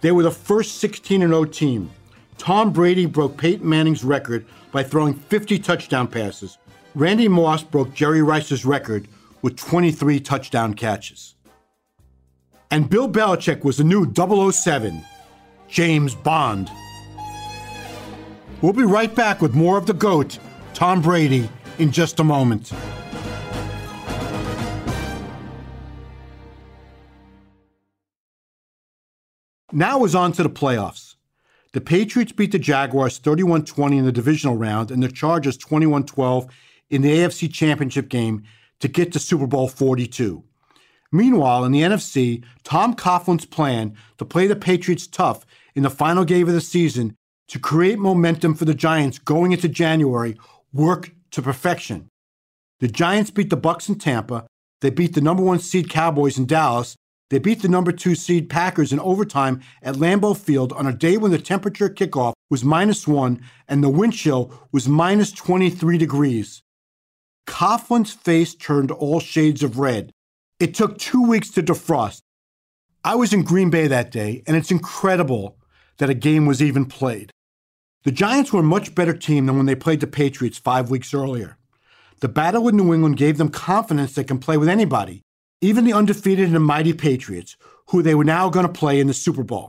They 0.00 0.12
were 0.12 0.22
the 0.22 0.30
first 0.30 0.76
16 0.76 1.20
0 1.20 1.44
team. 1.46 1.90
Tom 2.38 2.72
Brady 2.72 3.04
broke 3.04 3.36
Peyton 3.36 3.68
Manning's 3.68 4.04
record 4.04 4.46
by 4.70 4.84
throwing 4.84 5.14
50 5.14 5.58
touchdown 5.58 6.06
passes, 6.06 6.56
Randy 6.94 7.26
Moss 7.26 7.64
broke 7.64 7.92
Jerry 7.94 8.22
Rice's 8.22 8.64
record 8.64 9.08
with 9.42 9.56
23 9.56 10.20
touchdown 10.20 10.74
catches. 10.74 11.34
And 12.70 12.88
Bill 12.88 13.08
Belichick 13.08 13.64
was 13.64 13.78
the 13.78 13.84
new 13.84 14.12
007, 14.52 15.02
James 15.68 16.14
Bond. 16.14 16.70
We'll 18.60 18.72
be 18.72 18.84
right 18.84 19.14
back 19.14 19.40
with 19.40 19.54
more 19.54 19.78
of 19.78 19.86
the 19.86 19.94
GOAT, 19.94 20.38
Tom 20.78 21.02
Brady, 21.02 21.50
in 21.80 21.90
just 21.90 22.20
a 22.20 22.22
moment. 22.22 22.70
Now 29.72 30.04
is 30.04 30.14
on 30.14 30.30
to 30.34 30.44
the 30.44 30.48
playoffs. 30.48 31.16
The 31.72 31.80
Patriots 31.80 32.30
beat 32.30 32.52
the 32.52 32.60
Jaguars 32.60 33.18
31 33.18 33.64
20 33.64 33.98
in 33.98 34.04
the 34.04 34.12
divisional 34.12 34.56
round 34.56 34.92
and 34.92 35.02
the 35.02 35.08
Chargers 35.08 35.56
21 35.56 36.04
12 36.04 36.46
in 36.90 37.02
the 37.02 37.10
AFC 37.10 37.52
Championship 37.52 38.08
game 38.08 38.44
to 38.78 38.86
get 38.86 39.10
to 39.14 39.18
Super 39.18 39.48
Bowl 39.48 39.66
42. 39.66 40.44
Meanwhile, 41.10 41.64
in 41.64 41.72
the 41.72 41.82
NFC, 41.82 42.44
Tom 42.62 42.94
Coughlin's 42.94 43.46
plan 43.46 43.96
to 44.18 44.24
play 44.24 44.46
the 44.46 44.54
Patriots 44.54 45.08
tough 45.08 45.44
in 45.74 45.82
the 45.82 45.90
final 45.90 46.24
game 46.24 46.46
of 46.46 46.54
the 46.54 46.60
season 46.60 47.16
to 47.48 47.58
create 47.58 47.98
momentum 47.98 48.54
for 48.54 48.64
the 48.64 48.74
Giants 48.74 49.18
going 49.18 49.50
into 49.50 49.68
January 49.68 50.36
worked 50.72 51.10
to 51.32 51.42
perfection. 51.42 52.08
The 52.80 52.88
Giants 52.88 53.30
beat 53.30 53.50
the 53.50 53.56
Bucks 53.56 53.88
in 53.88 53.96
Tampa, 53.96 54.46
they 54.80 54.90
beat 54.90 55.14
the 55.14 55.20
number 55.20 55.42
1 55.42 55.58
seed 55.58 55.90
Cowboys 55.90 56.38
in 56.38 56.46
Dallas, 56.46 56.96
they 57.30 57.38
beat 57.38 57.62
the 57.62 57.68
number 57.68 57.92
2 57.92 58.14
seed 58.14 58.48
Packers 58.48 58.92
in 58.92 59.00
overtime 59.00 59.60
at 59.82 59.96
Lambeau 59.96 60.36
Field 60.36 60.72
on 60.72 60.86
a 60.86 60.92
day 60.92 61.16
when 61.16 61.30
the 61.30 61.38
temperature 61.38 61.90
kickoff 61.90 62.32
was 62.50 62.64
minus 62.64 63.06
1 63.06 63.42
and 63.66 63.82
the 63.82 63.88
wind 63.88 64.14
chill 64.14 64.52
was 64.72 64.88
minus 64.88 65.32
23 65.32 65.98
degrees. 65.98 66.62
Coughlin's 67.46 68.12
face 68.12 68.54
turned 68.54 68.90
all 68.90 69.20
shades 69.20 69.62
of 69.62 69.78
red. 69.78 70.10
It 70.60 70.74
took 70.74 70.98
two 70.98 71.22
weeks 71.22 71.50
to 71.50 71.62
defrost. 71.62 72.20
I 73.04 73.14
was 73.14 73.32
in 73.32 73.42
Green 73.42 73.70
Bay 73.70 73.86
that 73.86 74.10
day, 74.10 74.42
and 74.46 74.56
it's 74.56 74.70
incredible 74.70 75.56
that 75.98 76.10
a 76.10 76.14
game 76.14 76.46
was 76.46 76.62
even 76.62 76.84
played. 76.84 77.30
The 78.04 78.12
Giants 78.12 78.52
were 78.52 78.60
a 78.60 78.64
much 78.64 78.94
better 78.94 79.12
team 79.12 79.46
than 79.46 79.56
when 79.56 79.66
they 79.66 79.74
played 79.74 80.00
the 80.00 80.06
Patriots 80.06 80.56
five 80.56 80.88
weeks 80.88 81.12
earlier. 81.12 81.56
The 82.20 82.28
battle 82.28 82.62
with 82.62 82.74
New 82.74 82.94
England 82.94 83.16
gave 83.16 83.38
them 83.38 83.48
confidence 83.48 84.14
they 84.14 84.24
can 84.24 84.38
play 84.38 84.56
with 84.56 84.68
anybody, 84.68 85.22
even 85.60 85.84
the 85.84 85.92
undefeated 85.92 86.52
and 86.52 86.64
mighty 86.64 86.92
Patriots, 86.92 87.56
who 87.88 88.02
they 88.02 88.14
were 88.14 88.24
now 88.24 88.50
going 88.50 88.66
to 88.66 88.72
play 88.72 89.00
in 89.00 89.08
the 89.08 89.14
Super 89.14 89.42
Bowl. 89.42 89.68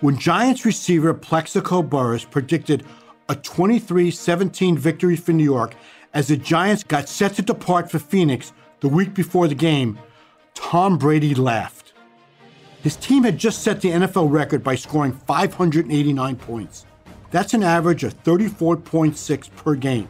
When 0.00 0.18
Giants 0.18 0.64
receiver 0.64 1.14
Plaxico 1.14 1.80
Burress 1.80 2.24
predicted 2.24 2.84
a 3.28 3.36
23 3.36 4.10
17 4.10 4.76
victory 4.76 5.16
for 5.16 5.32
New 5.32 5.44
York 5.44 5.74
as 6.12 6.28
the 6.28 6.36
Giants 6.36 6.82
got 6.82 7.08
set 7.08 7.34
to 7.34 7.42
depart 7.42 7.90
for 7.90 7.98
Phoenix 7.98 8.52
the 8.80 8.88
week 8.88 9.14
before 9.14 9.46
the 9.46 9.54
game, 9.54 9.98
Tom 10.54 10.98
Brady 10.98 11.34
laughed. 11.34 11.83
His 12.84 12.96
team 12.96 13.24
had 13.24 13.38
just 13.38 13.62
set 13.62 13.80
the 13.80 13.88
NFL 13.88 14.30
record 14.30 14.62
by 14.62 14.74
scoring 14.74 15.12
589 15.12 16.36
points. 16.36 16.84
That's 17.30 17.54
an 17.54 17.62
average 17.62 18.04
of 18.04 18.22
34.6 18.24 19.56
per 19.56 19.74
game. 19.74 20.06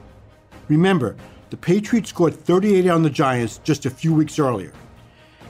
Remember, 0.67 1.15
the 1.51 1.57
Patriots 1.57 2.11
scored 2.11 2.35
38 2.35 2.89
on 2.89 3.05
the 3.05 3.11
Giants 3.11 3.59
just 3.63 3.87
a 3.87 3.91
few 3.91 4.13
weeks 4.13 4.41
earlier. 4.41 4.73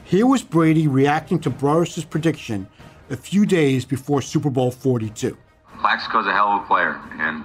Here 0.05 0.27
was 0.27 0.43
Brady 0.43 0.87
reacting 0.87 1.39
to 1.41 1.49
Burress's 1.51 2.05
prediction 2.05 2.69
a 3.09 3.17
few 3.17 3.47
days 3.47 3.87
before 3.87 4.21
Super 4.21 4.51
Bowl 4.51 4.71
42. 4.71 5.35
Plaxico's 5.81 6.27
a 6.27 6.33
hell 6.33 6.49
of 6.49 6.65
a 6.65 6.67
player, 6.67 7.01
and 7.13 7.43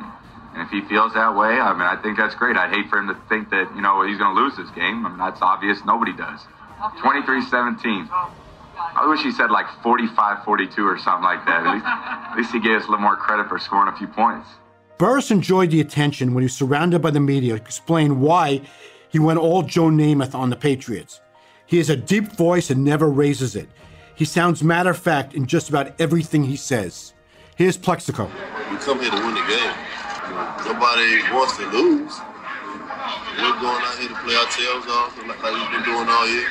and 0.56 0.64
if 0.64 0.72
he 0.72 0.82
feels 0.90 1.14
that 1.14 1.34
way, 1.34 1.58
I 1.58 1.72
mean, 1.72 1.84
I 1.84 1.96
think 1.96 2.18
that's 2.18 2.36
great. 2.36 2.58
I'd 2.58 2.74
hate 2.74 2.90
for 2.90 3.00
him 3.00 3.08
to 3.08 3.16
think 3.30 3.50
that, 3.52 3.74
you 3.76 3.82
know, 3.82 4.02
he's 4.02 4.18
going 4.18 4.36
to 4.36 4.42
lose 4.42 4.58
this 4.58 4.70
game. 4.72 5.06
I 5.06 5.10
mean, 5.10 5.18
that's 5.18 5.42
obvious. 5.42 5.86
Nobody 5.86 6.12
does. 6.12 6.42
23 7.00 7.44
17. 7.44 8.10
I 8.96 9.08
wish 9.08 9.22
he 9.22 9.32
said 9.32 9.52
like 9.52 9.68
45 9.84 10.44
42 10.44 10.86
or 10.86 10.98
something 10.98 11.24
like 11.24 11.46
that. 11.46 11.66
At 11.66 11.74
least, 11.74 11.86
at 11.86 12.38
least 12.38 12.52
he 12.52 12.60
gave 12.60 12.82
us 12.82 12.88
a 12.88 12.92
little 12.92 13.04
more 13.04 13.16
credit 13.16 13.48
for 13.48 13.60
scoring 13.60 13.94
a 13.94 13.98
few 13.98 14.08
points. 14.08 14.48
Burress 14.98 15.32
enjoyed 15.32 15.72
the 15.72 15.80
attention 15.80 16.34
when 16.34 16.42
he 16.42 16.46
was 16.46 16.54
surrounded 16.54 17.02
by 17.02 17.12
the 17.12 17.20
media 17.20 17.56
to 17.56 17.62
explain 17.62 18.20
why 18.20 18.62
he 19.10 19.20
went 19.20 19.40
all 19.40 19.64
Joe 19.64 19.86
Namath 19.90 20.36
on 20.36 20.50
the 20.50 20.56
Patriots. 20.56 21.22
He 21.66 21.78
has 21.78 21.90
a 21.90 21.96
deep 21.96 22.32
voice 22.34 22.70
and 22.70 22.84
never 22.84 23.10
raises 23.10 23.56
it. 23.56 23.70
He 24.16 24.26
sounds 24.26 24.64
matter 24.64 24.90
of 24.90 24.98
fact 24.98 25.34
in 25.34 25.46
just 25.46 25.70
about 25.70 25.94
everything 26.02 26.44
he 26.44 26.58
says. 26.58 27.14
Here's 27.56 27.78
Plaxico. 27.78 28.26
We 28.72 28.78
come 28.78 29.00
here 29.00 29.12
to 29.12 29.16
win 29.16 29.36
the 29.36 29.46
game. 29.48 29.74
Nobody 30.66 31.24
wants 31.32 31.56
to 31.58 31.66
lose. 31.72 32.20
We're 33.40 33.60
going 33.62 33.84
out 33.84 33.98
here 33.98 34.10
to 34.10 34.16
play 34.16 34.36
our 34.36 34.50
tails 34.52 34.86
off 34.88 35.16
like, 35.26 35.42
like 35.42 35.54
we've 35.54 35.72
been 35.72 35.84
doing 35.84 36.10
all 36.10 36.28
year. 36.28 36.50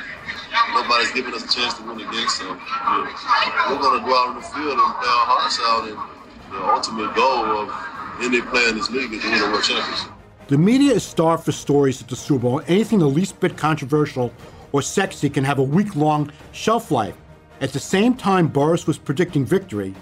Nobody's 0.74 1.12
giving 1.12 1.34
us 1.34 1.44
a 1.44 1.48
chance 1.48 1.74
to 1.74 1.82
win 1.82 2.00
again, 2.00 2.28
so 2.28 2.46
we're 2.46 3.78
going 3.78 4.00
to 4.00 4.06
go 4.06 4.14
out 4.16 4.28
on 4.28 4.34
the 4.36 4.42
field 4.42 4.78
and 4.78 4.94
play 4.96 5.08
our 5.08 5.26
hearts 5.26 5.58
out. 5.62 5.88
And 5.88 5.98
the 6.52 6.64
ultimate 6.64 7.14
goal 7.14 7.44
of 7.58 8.22
any 8.22 8.40
player 8.40 8.68
in 8.70 8.76
this 8.76 8.90
league 8.90 9.12
is 9.12 9.22
to 9.22 9.30
win 9.30 9.40
a 9.40 9.46
world 9.46 9.64
championship. 9.64 10.12
The 10.48 10.58
media 10.58 10.94
is 10.94 11.04
starved 11.04 11.44
for 11.44 11.52
stories 11.52 12.00
at 12.00 12.08
the 12.08 12.16
Super 12.16 12.40
Bowl, 12.40 12.62
anything 12.66 13.00
the 13.00 13.06
least 13.06 13.38
bit 13.38 13.56
controversial 13.56 14.32
or 14.72 14.80
sexy 14.80 15.28
can 15.28 15.44
have 15.44 15.58
a 15.58 15.62
week 15.62 15.94
long 15.94 16.30
shelf 16.52 16.90
life. 16.90 17.16
At 17.60 17.72
the 17.72 17.80
same 17.80 18.14
time, 18.14 18.48
Burress 18.48 18.86
was 18.86 18.96
predicting 18.98 19.44
victory, 19.44 19.94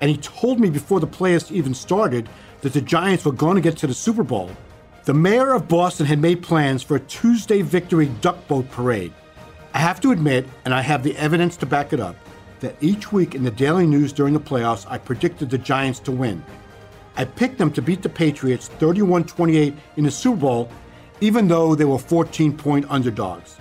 and 0.00 0.10
he 0.10 0.16
told 0.16 0.60
me 0.60 0.70
before 0.70 1.00
the 1.00 1.06
playoffs 1.08 1.50
even 1.50 1.74
started 1.74 2.28
that 2.60 2.72
the 2.72 2.80
Giants 2.80 3.24
were 3.24 3.32
going 3.32 3.56
to 3.56 3.60
get 3.60 3.76
to 3.78 3.86
the 3.86 3.94
Super 3.94 4.22
Bowl. 4.22 4.50
The 5.04 5.14
mayor 5.14 5.54
of 5.54 5.66
Boston 5.66 6.06
had 6.06 6.20
made 6.20 6.42
plans 6.42 6.82
for 6.82 6.96
a 6.96 7.00
Tuesday 7.00 7.62
victory 7.62 8.06
duck 8.20 8.46
boat 8.46 8.70
parade. 8.70 9.12
I 9.72 9.78
have 9.78 10.00
to 10.00 10.10
admit, 10.10 10.46
and 10.64 10.74
I 10.74 10.82
have 10.82 11.02
the 11.02 11.16
evidence 11.16 11.56
to 11.58 11.66
back 11.66 11.92
it 11.92 12.00
up, 12.00 12.16
that 12.60 12.76
each 12.80 13.12
week 13.12 13.34
in 13.34 13.44
the 13.44 13.50
Daily 13.50 13.86
News 13.86 14.12
during 14.12 14.34
the 14.34 14.40
playoffs, 14.40 14.86
I 14.90 14.98
predicted 14.98 15.50
the 15.50 15.58
Giants 15.58 16.00
to 16.00 16.12
win. 16.12 16.44
I 17.16 17.24
picked 17.24 17.58
them 17.58 17.72
to 17.72 17.82
beat 17.82 18.02
the 18.02 18.08
Patriots 18.08 18.68
31 18.68 19.24
28 19.24 19.74
in 19.96 20.04
the 20.04 20.10
Super 20.10 20.40
Bowl, 20.40 20.70
even 21.20 21.48
though 21.48 21.74
they 21.74 21.84
were 21.84 21.98
14 21.98 22.56
point 22.56 22.86
underdogs. 22.88 23.56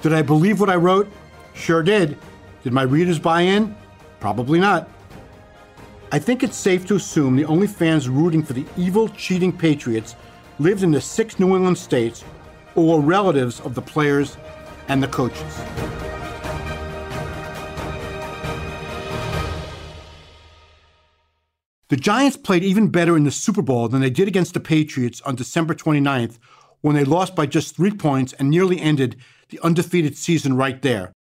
Did 0.00 0.12
I 0.12 0.22
believe 0.22 0.60
what 0.60 0.70
I 0.70 0.76
wrote? 0.76 1.10
Sure 1.54 1.82
did. 1.82 2.18
Did 2.62 2.72
my 2.72 2.82
readers 2.82 3.18
buy 3.18 3.42
in? 3.42 3.76
Probably 4.20 4.58
not. 4.58 4.88
I 6.12 6.18
think 6.18 6.42
it's 6.42 6.56
safe 6.56 6.86
to 6.86 6.94
assume 6.94 7.36
the 7.36 7.44
only 7.46 7.66
fans 7.66 8.08
rooting 8.08 8.42
for 8.42 8.52
the 8.52 8.64
evil, 8.76 9.08
cheating 9.08 9.52
Patriots 9.52 10.14
lived 10.58 10.82
in 10.82 10.92
the 10.92 11.00
six 11.00 11.38
New 11.38 11.56
England 11.56 11.78
states 11.78 12.24
or 12.74 13.00
relatives 13.00 13.60
of 13.60 13.74
the 13.74 13.82
players 13.82 14.36
and 14.88 15.02
the 15.02 15.08
coaches. 15.08 15.60
The 21.88 21.96
Giants 21.96 22.36
played 22.36 22.64
even 22.64 22.88
better 22.88 23.16
in 23.16 23.24
the 23.24 23.30
Super 23.30 23.62
Bowl 23.62 23.88
than 23.88 24.00
they 24.00 24.10
did 24.10 24.26
against 24.26 24.54
the 24.54 24.60
Patriots 24.60 25.20
on 25.20 25.36
December 25.36 25.74
29th 25.74 26.38
when 26.80 26.96
they 26.96 27.04
lost 27.04 27.36
by 27.36 27.46
just 27.46 27.76
three 27.76 27.92
points 27.92 28.32
and 28.34 28.50
nearly 28.50 28.80
ended 28.80 29.16
the 29.50 29.60
undefeated 29.62 30.16
season 30.16 30.56
right 30.56 30.82
there. 30.82 31.12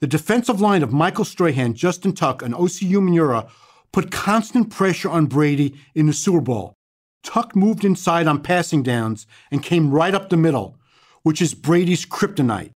The 0.00 0.06
defensive 0.06 0.60
line 0.60 0.82
of 0.82 0.92
Michael 0.92 1.24
Strahan, 1.24 1.74
Justin 1.74 2.12
Tuck, 2.12 2.42
and 2.42 2.54
Osi 2.54 2.90
Umenyiora 2.90 3.48
put 3.92 4.10
constant 4.10 4.70
pressure 4.70 5.08
on 5.08 5.26
Brady 5.26 5.74
in 5.94 6.06
the 6.06 6.12
Super 6.12 6.40
Bowl. 6.40 6.74
Tuck 7.22 7.56
moved 7.56 7.84
inside 7.84 8.26
on 8.26 8.42
passing 8.42 8.82
downs 8.82 9.26
and 9.50 9.62
came 9.62 9.90
right 9.90 10.14
up 10.14 10.28
the 10.28 10.36
middle, 10.36 10.76
which 11.22 11.42
is 11.42 11.54
Brady's 11.54 12.06
kryptonite. 12.06 12.70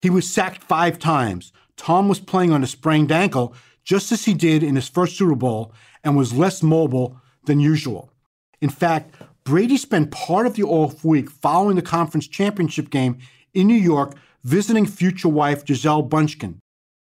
He 0.00 0.10
was 0.10 0.28
sacked 0.28 0.62
five 0.62 0.98
times. 0.98 1.52
Tom 1.76 2.08
was 2.08 2.20
playing 2.20 2.52
on 2.52 2.62
a 2.62 2.66
sprained 2.66 3.12
ankle, 3.12 3.54
just 3.84 4.12
as 4.12 4.24
he 4.24 4.34
did 4.34 4.62
in 4.62 4.76
his 4.76 4.88
first 4.88 5.16
Super 5.16 5.34
Bowl, 5.34 5.72
and 6.04 6.16
was 6.16 6.32
less 6.32 6.62
mobile 6.62 7.20
than 7.46 7.60
usual. 7.60 8.12
In 8.60 8.70
fact, 8.70 9.14
Brady 9.44 9.76
spent 9.76 10.10
part 10.10 10.46
of 10.46 10.54
the 10.54 10.64
off 10.64 11.04
week 11.04 11.30
following 11.30 11.76
the 11.76 11.82
conference 11.82 12.28
championship 12.28 12.90
game 12.90 13.18
in 13.54 13.66
New 13.66 13.74
York 13.74 14.14
visiting 14.44 14.86
future 14.86 15.28
wife 15.28 15.64
Gisele 15.64 16.08
Bündchen. 16.08 16.58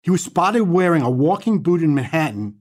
He 0.03 0.11
was 0.11 0.23
spotted 0.23 0.63
wearing 0.63 1.03
a 1.03 1.11
walking 1.11 1.61
boot 1.61 1.83
in 1.83 1.95
Manhattan. 1.95 2.57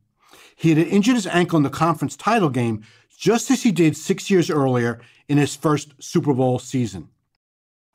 He 0.56 0.70
had 0.70 0.80
injured 0.80 1.16
his 1.16 1.28
ankle 1.28 1.58
in 1.58 1.64
the 1.64 1.70
conference 1.70 2.16
title 2.16 2.50
game, 2.50 2.84
just 3.16 3.52
as 3.52 3.64
he 3.64 3.72
did 3.72 3.96
six 3.96 4.30
years 4.30 4.50
earlier 4.50 5.00
in 5.28 5.38
his 5.38 5.56
first 5.56 5.94
Super 6.00 6.34
Bowl 6.34 6.60
season. 6.60 7.10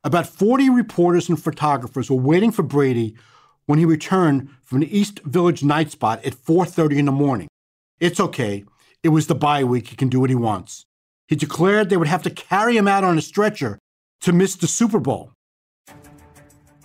About 0.05 0.27
40 0.27 0.69
reporters 0.69 1.29
and 1.29 1.41
photographers 1.41 2.11
were 2.11 2.17
waiting 2.17 2.51
for 2.51 2.65
Brady 2.65 3.15
when 3.67 3.79
he 3.79 3.85
returned 3.85 4.49
from 4.65 4.81
the 4.81 4.99
East 4.99 5.21
Village 5.25 5.63
night 5.63 5.93
spot 5.93 6.25
at 6.25 6.35
4:30 6.35 6.99
in 6.99 7.05
the 7.05 7.13
morning. 7.13 7.49
It's 8.01 8.19
okay. 8.19 8.65
It 9.05 9.11
was 9.11 9.29
the 9.29 9.37
bye 9.37 9.63
week. 9.63 9.89
He 9.89 9.97
can 9.97 10.09
do 10.09 10.19
what 10.19 10.31
he 10.31 10.37
wants. 10.37 10.85
He 11.29 11.37
declared 11.37 11.89
they 11.89 11.97
would 11.97 12.09
have 12.09 12.25
to 12.25 12.31
carry 12.31 12.77
him 12.77 12.89
out 12.89 13.05
on 13.05 13.17
a 13.17 13.23
stretcher 13.23 13.79
to 14.23 14.33
miss 14.33 14.57
the 14.57 14.67
Super 14.67 14.99
Bowl. 14.99 15.31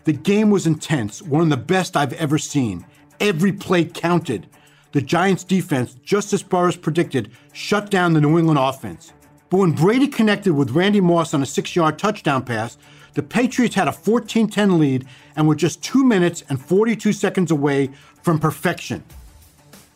The 0.04 0.14
game 0.14 0.52
was 0.52 0.68
intense, 0.68 1.22
one 1.22 1.42
of 1.42 1.50
the 1.50 1.58
best 1.58 1.98
I've 1.98 2.14
ever 2.14 2.38
seen. 2.38 2.86
Every 3.20 3.52
play 3.52 3.84
counted. 3.84 4.48
The 4.92 5.02
Giants 5.02 5.44
defense, 5.44 5.96
just 5.96 6.34
as 6.34 6.44
Burress 6.44 6.78
predicted, 6.78 7.32
shut 7.52 7.90
down 7.90 8.14
the 8.14 8.22
New 8.22 8.38
England 8.38 8.60
offense. 8.60 9.12
But 9.50 9.58
when 9.58 9.72
Brady 9.72 10.08
connected 10.08 10.54
with 10.54 10.72
Randy 10.72 11.02
Moss 11.02 11.34
on 11.34 11.42
a 11.42 11.46
six 11.46 11.76
yard 11.76 11.98
touchdown 11.98 12.44
pass, 12.44 12.78
the 13.18 13.24
Patriots 13.24 13.74
had 13.74 13.88
a 13.88 13.92
14 13.92 14.48
10 14.48 14.78
lead 14.78 15.08
and 15.36 15.48
were 15.48 15.56
just 15.56 15.82
2 15.82 16.04
minutes 16.04 16.44
and 16.50 16.64
42 16.64 17.12
seconds 17.14 17.50
away 17.50 17.90
from 18.22 18.38
perfection. 18.38 19.04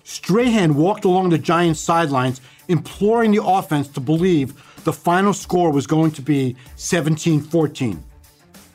Strahan 0.03 0.73
walked 0.73 1.05
along 1.05 1.29
the 1.29 1.37
Giants' 1.37 1.79
sidelines, 1.79 2.41
imploring 2.67 3.29
the 3.29 3.43
offense 3.43 3.87
to 3.89 3.99
believe 3.99 4.55
the 4.85 4.91
final 4.91 5.33
score 5.33 5.71
was 5.71 5.85
going 5.85 6.09
to 6.13 6.23
be 6.23 6.55
17 6.77 7.41
14. 7.41 8.03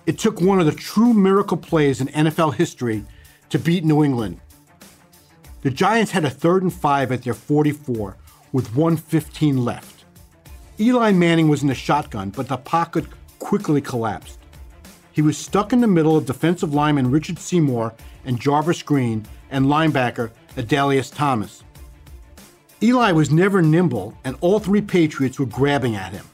It 0.06 0.16
took 0.16 0.40
one 0.40 0.60
of 0.60 0.66
the 0.66 0.72
true 0.72 1.12
miracle 1.12 1.56
plays 1.56 2.00
in 2.00 2.06
NFL 2.06 2.54
history 2.54 3.04
to 3.48 3.58
beat 3.58 3.84
New 3.84 4.04
England. 4.04 4.40
The 5.62 5.70
Giants 5.72 6.12
had 6.12 6.24
a 6.24 6.30
third 6.30 6.62
and 6.62 6.72
five 6.72 7.10
at 7.10 7.24
their 7.24 7.34
44 7.34 8.16
with 8.52 8.76
115 8.76 9.64
left. 9.64 10.04
Eli 10.78 11.10
Manning 11.10 11.48
was 11.48 11.62
in 11.62 11.68
the 11.68 11.74
shotgun, 11.74 12.30
but 12.30 12.46
the 12.46 12.56
pocket 12.56 13.06
quickly 13.46 13.80
collapsed. 13.80 14.40
He 15.12 15.22
was 15.22 15.38
stuck 15.38 15.72
in 15.72 15.80
the 15.80 15.86
middle 15.86 16.16
of 16.16 16.26
defensive 16.26 16.74
lineman 16.74 17.12
Richard 17.12 17.38
Seymour 17.38 17.94
and 18.24 18.40
Jarvis 18.40 18.82
Green 18.82 19.24
and 19.52 19.66
linebacker 19.66 20.32
Adalius 20.56 21.14
Thomas. 21.14 21.62
Eli 22.82 23.12
was 23.12 23.30
never 23.30 23.62
nimble, 23.62 24.18
and 24.24 24.36
all 24.40 24.58
three 24.58 24.82
Patriots 24.82 25.38
were 25.38 25.46
grabbing 25.46 25.94
at 25.94 26.10
him. 26.10 26.24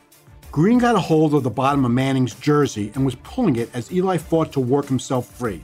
Green 0.50 0.78
got 0.78 0.96
a 0.96 1.00
hold 1.00 1.34
of 1.34 1.42
the 1.42 1.50
bottom 1.50 1.84
of 1.84 1.90
Manning's 1.90 2.34
jersey 2.34 2.90
and 2.94 3.04
was 3.04 3.16
pulling 3.16 3.56
it 3.56 3.68
as 3.74 3.92
Eli 3.92 4.16
fought 4.16 4.50
to 4.54 4.60
work 4.60 4.86
himself 4.86 5.26
free. 5.26 5.62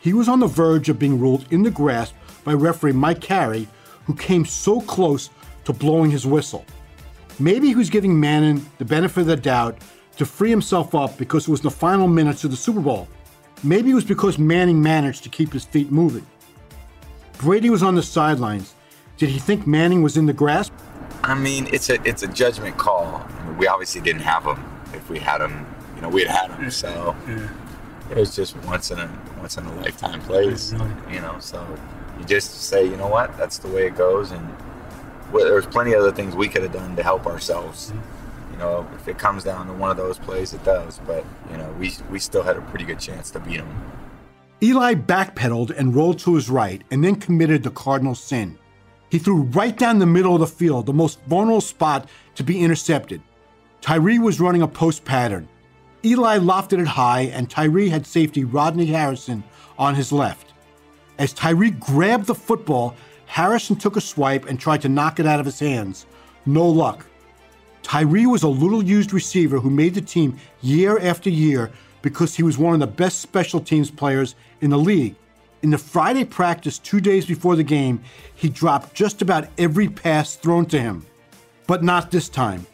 He 0.00 0.12
was 0.12 0.28
on 0.28 0.40
the 0.40 0.48
verge 0.48 0.88
of 0.88 0.98
being 0.98 1.20
ruled 1.20 1.46
in 1.52 1.62
the 1.62 1.70
grasp 1.70 2.16
by 2.42 2.54
referee 2.54 2.90
Mike 2.90 3.20
Carey, 3.20 3.68
who 4.06 4.16
came 4.16 4.44
so 4.44 4.80
close 4.80 5.30
to 5.64 5.72
blowing 5.72 6.10
his 6.10 6.26
whistle. 6.26 6.64
Maybe 7.38 7.68
he 7.68 7.76
was 7.76 7.88
giving 7.88 8.18
Manning 8.18 8.68
the 8.78 8.84
benefit 8.84 9.20
of 9.20 9.26
the 9.28 9.36
doubt 9.36 9.78
to 10.16 10.26
free 10.26 10.50
himself 10.50 10.94
up 10.94 11.16
because 11.18 11.48
it 11.48 11.50
was 11.50 11.60
the 11.60 11.70
final 11.70 12.08
minutes 12.08 12.44
of 12.44 12.50
the 12.50 12.56
Super 12.56 12.80
Bowl. 12.80 13.08
Maybe 13.64 13.90
it 13.90 13.94
was 13.94 14.04
because 14.04 14.38
Manning 14.38 14.82
managed 14.82 15.22
to 15.24 15.28
keep 15.28 15.52
his 15.52 15.64
feet 15.64 15.90
moving. 15.90 16.26
Brady 17.38 17.70
was 17.70 17.82
on 17.82 17.94
the 17.94 18.02
sidelines. 18.02 18.74
Did 19.16 19.28
he 19.28 19.38
think 19.38 19.66
Manning 19.66 20.02
was 20.02 20.16
in 20.16 20.26
the 20.26 20.32
grasp? 20.32 20.72
I 21.22 21.34
mean, 21.34 21.68
it's 21.72 21.88
a 21.90 22.02
it's 22.06 22.22
a 22.22 22.28
judgment 22.28 22.76
call. 22.76 23.24
I 23.24 23.46
mean, 23.46 23.58
we 23.58 23.66
obviously 23.66 24.00
didn't 24.00 24.22
have 24.22 24.44
him. 24.44 24.58
If 24.92 25.08
we 25.08 25.18
had 25.18 25.40
him, 25.40 25.66
you 25.94 26.02
know, 26.02 26.08
we'd 26.08 26.26
had 26.26 26.50
him. 26.50 26.70
So 26.70 27.16
it 28.10 28.16
was 28.16 28.34
just 28.34 28.56
once 28.64 28.90
in 28.90 28.98
a 28.98 29.08
once 29.38 29.56
in 29.56 29.64
a 29.64 29.74
lifetime 29.76 30.20
plays. 30.22 30.72
You 31.10 31.20
know, 31.20 31.36
so 31.38 31.64
you 32.18 32.24
just 32.24 32.62
say, 32.62 32.84
you 32.84 32.96
know 32.96 33.08
what, 33.08 33.36
that's 33.38 33.58
the 33.58 33.68
way 33.68 33.86
it 33.86 33.96
goes, 33.96 34.32
and 34.32 34.48
well, 35.32 35.44
there's 35.44 35.66
plenty 35.66 35.92
of 35.92 36.00
other 36.00 36.12
things 36.12 36.34
we 36.34 36.48
could 36.48 36.62
have 36.62 36.72
done 36.72 36.96
to 36.96 37.02
help 37.02 37.26
ourselves. 37.26 37.92
You 38.52 38.58
know, 38.58 38.86
if 38.94 39.08
it 39.08 39.18
comes 39.18 39.44
down 39.44 39.66
to 39.66 39.72
one 39.72 39.90
of 39.90 39.96
those 39.96 40.18
plays, 40.18 40.54
it 40.54 40.62
does. 40.64 41.00
But 41.06 41.24
you 41.50 41.56
know, 41.56 41.74
we 41.78 41.92
we 42.10 42.18
still 42.18 42.42
had 42.42 42.56
a 42.56 42.62
pretty 42.62 42.84
good 42.84 43.00
chance 43.00 43.30
to 43.32 43.40
beat 43.40 43.58
them. 43.58 43.92
Eli 44.62 44.94
backpedaled 44.94 45.76
and 45.76 45.94
rolled 45.94 46.20
to 46.20 46.36
his 46.36 46.48
right, 46.48 46.82
and 46.90 47.02
then 47.02 47.16
committed 47.16 47.62
the 47.62 47.70
cardinal 47.70 48.14
sin. 48.14 48.58
He 49.10 49.18
threw 49.18 49.42
right 49.42 49.76
down 49.76 49.98
the 49.98 50.06
middle 50.06 50.34
of 50.34 50.40
the 50.40 50.46
field, 50.46 50.86
the 50.86 50.92
most 50.92 51.20
vulnerable 51.24 51.60
spot 51.60 52.08
to 52.36 52.44
be 52.44 52.60
intercepted. 52.60 53.20
Tyree 53.80 54.20
was 54.20 54.40
running 54.40 54.62
a 54.62 54.68
post 54.68 55.04
pattern. 55.04 55.48
Eli 56.04 56.38
lofted 56.38 56.80
it 56.80 56.86
high, 56.86 57.22
and 57.22 57.50
Tyree 57.50 57.88
had 57.88 58.06
safety 58.06 58.44
Rodney 58.44 58.86
Harrison 58.86 59.42
on 59.78 59.94
his 59.94 60.12
left. 60.12 60.52
As 61.18 61.32
Tyree 61.32 61.72
grabbed 61.72 62.26
the 62.26 62.34
football, 62.34 62.94
Harrison 63.26 63.76
took 63.76 63.96
a 63.96 64.00
swipe 64.00 64.46
and 64.46 64.58
tried 64.58 64.82
to 64.82 64.88
knock 64.88 65.18
it 65.18 65.26
out 65.26 65.40
of 65.40 65.46
his 65.46 65.58
hands. 65.58 66.06
No 66.46 66.66
luck. 66.66 67.06
Tyree 67.82 68.26
was 68.26 68.42
a 68.42 68.48
little 68.48 68.82
used 68.82 69.12
receiver 69.12 69.58
who 69.58 69.70
made 69.70 69.94
the 69.94 70.00
team 70.00 70.38
year 70.60 70.98
after 70.98 71.28
year 71.28 71.70
because 72.00 72.34
he 72.34 72.42
was 72.42 72.58
one 72.58 72.74
of 72.74 72.80
the 72.80 72.86
best 72.86 73.20
special 73.20 73.60
teams 73.60 73.90
players 73.90 74.34
in 74.60 74.70
the 74.70 74.78
league. 74.78 75.14
In 75.62 75.70
the 75.70 75.78
Friday 75.78 76.24
practice 76.24 76.78
two 76.78 77.00
days 77.00 77.24
before 77.24 77.54
the 77.54 77.62
game, 77.62 78.02
he 78.34 78.48
dropped 78.48 78.94
just 78.94 79.22
about 79.22 79.48
every 79.58 79.88
pass 79.88 80.34
thrown 80.34 80.66
to 80.66 80.80
him. 80.80 81.06
But 81.66 81.84
not 81.84 82.10
this 82.10 82.28
time. 82.28 82.66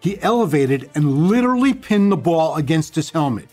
He 0.00 0.20
elevated 0.22 0.88
and 0.94 1.28
literally 1.28 1.74
pinned 1.74 2.12
the 2.12 2.16
ball 2.16 2.56
against 2.56 2.94
his 2.94 3.10
helmet. 3.10 3.48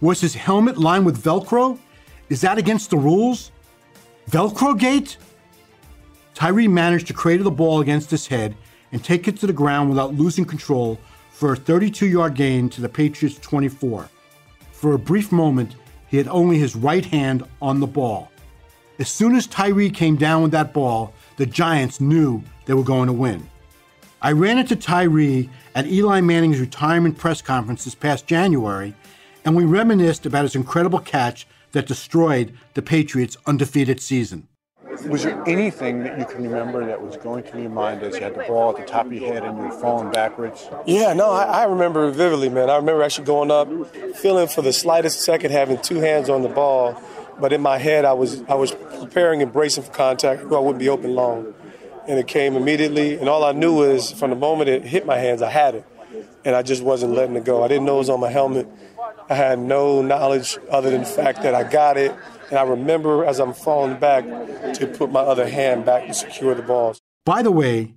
Was 0.00 0.20
his 0.20 0.34
helmet 0.34 0.78
lined 0.78 1.06
with 1.06 1.22
Velcro? 1.22 1.78
Is 2.28 2.40
that 2.42 2.58
against 2.58 2.90
the 2.90 2.96
rules? 2.96 3.50
Velcro 4.30 4.78
gate? 4.78 5.16
Tyree 6.34 6.68
managed 6.68 7.08
to 7.08 7.12
cradle 7.12 7.44
the 7.44 7.50
ball 7.50 7.80
against 7.80 8.10
his 8.10 8.26
head 8.26 8.56
and 8.92 9.02
take 9.02 9.26
it 9.26 9.36
to 9.38 9.46
the 9.46 9.52
ground 9.52 9.88
without 9.88 10.14
losing 10.14 10.44
control 10.44 11.00
for 11.30 11.54
a 11.54 11.56
32 11.56 12.06
yard 12.06 12.34
gain 12.34 12.68
to 12.68 12.80
the 12.80 12.88
Patriots 12.88 13.38
24. 13.38 14.08
For 14.72 14.92
a 14.92 14.98
brief 14.98 15.32
moment, 15.32 15.76
he 16.08 16.18
had 16.18 16.28
only 16.28 16.58
his 16.58 16.76
right 16.76 17.04
hand 17.04 17.44
on 17.60 17.80
the 17.80 17.86
ball. 17.86 18.30
As 18.98 19.08
soon 19.08 19.34
as 19.34 19.46
Tyree 19.46 19.90
came 19.90 20.16
down 20.16 20.42
with 20.42 20.52
that 20.52 20.72
ball, 20.72 21.14
the 21.36 21.46
Giants 21.46 22.00
knew 22.00 22.42
they 22.66 22.74
were 22.74 22.84
going 22.84 23.06
to 23.06 23.12
win. 23.12 23.48
I 24.20 24.32
ran 24.32 24.58
into 24.58 24.76
Tyree 24.76 25.50
at 25.74 25.86
Eli 25.86 26.20
Manning's 26.20 26.60
retirement 26.60 27.18
press 27.18 27.42
conference 27.42 27.84
this 27.84 27.94
past 27.94 28.26
January, 28.26 28.94
and 29.44 29.56
we 29.56 29.64
reminisced 29.64 30.26
about 30.26 30.44
his 30.44 30.54
incredible 30.54 31.00
catch 31.00 31.46
that 31.72 31.86
destroyed 31.86 32.56
the 32.74 32.82
Patriots' 32.82 33.36
undefeated 33.46 34.00
season. 34.00 34.46
Was 35.08 35.24
there 35.24 35.42
anything 35.46 36.04
that 36.04 36.18
you 36.18 36.24
can 36.24 36.42
remember 36.44 36.84
that 36.86 37.00
was 37.00 37.16
going 37.16 37.42
through 37.44 37.62
your 37.62 37.70
mind 37.70 38.02
as 38.02 38.16
you 38.16 38.22
had 38.22 38.34
the 38.34 38.44
ball 38.44 38.70
at 38.70 38.76
the 38.76 38.90
top 38.90 39.06
of 39.06 39.12
your 39.12 39.32
head 39.32 39.44
and 39.44 39.56
you 39.58 39.64
were 39.64 39.70
falling 39.72 40.10
backwards? 40.10 40.68
Yeah, 40.86 41.12
no, 41.12 41.30
I, 41.30 41.42
I 41.42 41.64
remember 41.64 42.10
vividly, 42.10 42.48
man. 42.48 42.70
I 42.70 42.76
remember 42.76 43.02
actually 43.02 43.26
going 43.26 43.50
up, 43.50 43.68
feeling 44.16 44.48
for 44.48 44.62
the 44.62 44.72
slightest 44.72 45.20
second 45.20 45.50
having 45.50 45.78
two 45.78 46.00
hands 46.00 46.28
on 46.28 46.42
the 46.42 46.48
ball, 46.48 47.00
but 47.38 47.52
in 47.52 47.60
my 47.60 47.78
head 47.78 48.04
I 48.04 48.12
was 48.12 48.42
I 48.48 48.54
was 48.54 48.72
preparing 48.72 49.42
and 49.42 49.52
bracing 49.52 49.84
for 49.84 49.92
contact. 49.92 50.42
I 50.42 50.54
I 50.54 50.58
wouldn't 50.58 50.78
be 50.78 50.88
open 50.88 51.14
long, 51.14 51.54
and 52.06 52.18
it 52.18 52.28
came 52.28 52.56
immediately. 52.56 53.18
And 53.18 53.28
all 53.28 53.44
I 53.44 53.52
knew 53.52 53.74
was 53.74 54.12
from 54.12 54.30
the 54.30 54.36
moment 54.36 54.68
it 54.68 54.84
hit 54.84 55.06
my 55.06 55.18
hands, 55.18 55.42
I 55.42 55.50
had 55.50 55.74
it, 55.74 55.84
and 56.44 56.54
I 56.54 56.62
just 56.62 56.82
wasn't 56.82 57.14
letting 57.14 57.36
it 57.36 57.44
go. 57.44 57.62
I 57.62 57.68
didn't 57.68 57.84
know 57.84 57.96
it 57.96 57.98
was 57.98 58.10
on 58.10 58.20
my 58.20 58.30
helmet. 58.30 58.68
I 59.28 59.34
had 59.34 59.58
no 59.58 60.02
knowledge 60.02 60.58
other 60.70 60.90
than 60.90 61.00
the 61.00 61.06
fact 61.06 61.42
that 61.42 61.54
I 61.54 61.64
got 61.64 61.96
it 61.96 62.14
and 62.52 62.58
I 62.58 62.64
remember 62.64 63.24
as 63.24 63.40
I'm 63.40 63.54
falling 63.54 63.98
back 63.98 64.24
to 64.74 64.86
put 64.86 65.10
my 65.10 65.20
other 65.20 65.48
hand 65.48 65.86
back 65.86 66.06
to 66.06 66.12
secure 66.12 66.54
the 66.54 66.60
balls. 66.60 67.00
By 67.24 67.42
the 67.42 67.50
way, 67.50 67.94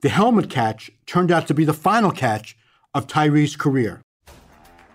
the 0.00 0.08
helmet 0.08 0.48
catch 0.48 0.90
turned 1.04 1.30
out 1.30 1.46
to 1.48 1.54
be 1.54 1.66
the 1.66 1.74
final 1.74 2.10
catch 2.10 2.56
of 2.94 3.06
Tyree's 3.06 3.56
career. 3.56 4.00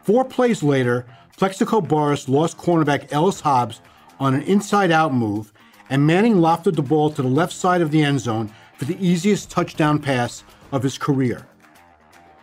Four 0.02 0.26
plays 0.26 0.63
later, 0.63 1.06
Plaxico 1.38 1.82
Burress 1.82 2.28
lost 2.28 2.58
cornerback 2.58 3.12
Ellis 3.12 3.41
Hobbs 3.41 3.80
on 4.20 4.34
an 4.34 4.41
inside 4.41 4.89
out 4.89 5.13
move, 5.13 5.54
and 5.88 6.08
Manning 6.08 6.38
lofted 6.38 6.76
the 6.76 6.82
ball 6.82 7.12
to 7.12 7.22
the 7.22 7.28
left 7.28 7.54
side 7.54 7.82
of 7.82 7.91
the 7.91 8.02
end 8.02 8.22
zone 8.22 8.52
for 8.76 8.86
the 8.86 8.98
easiest 9.06 9.52
touchdown 9.52 10.00
pass 10.00 10.44
of 10.72 10.82
his 10.82 10.98
career. 10.98 11.46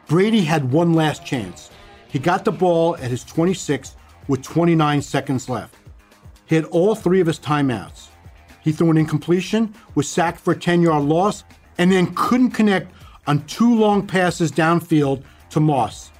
Brady 0.07 0.42
had 0.42 0.70
one 0.70 0.94
last 0.94 1.27
chance. 1.27 1.72
He 2.07 2.20
got 2.20 2.44
the 2.44 2.53
ball 2.53 2.94
at 2.98 3.11
his 3.11 3.25
26 3.25 3.96
with 4.29 4.42
29 4.42 5.03
seconds 5.03 5.48
left. 5.48 5.75
He 6.52 6.56
had 6.56 6.66
all 6.66 6.94
three 6.94 7.22
of 7.22 7.26
his 7.26 7.40
timeouts. 7.40 8.08
He 8.60 8.72
threw 8.72 8.90
an 8.90 8.98
incompletion, 8.98 9.74
was 9.94 10.06
sacked 10.06 10.38
for 10.38 10.52
a 10.52 10.58
10 10.58 10.82
yard 10.82 11.02
loss, 11.02 11.44
and 11.78 11.90
then 11.90 12.14
couldn't 12.14 12.50
connect 12.50 12.92
on 13.26 13.42
two 13.46 13.74
long 13.74 14.06
passes 14.06 14.52
downfield 14.52 15.22
to 15.48 15.60
Moss. 15.60 16.10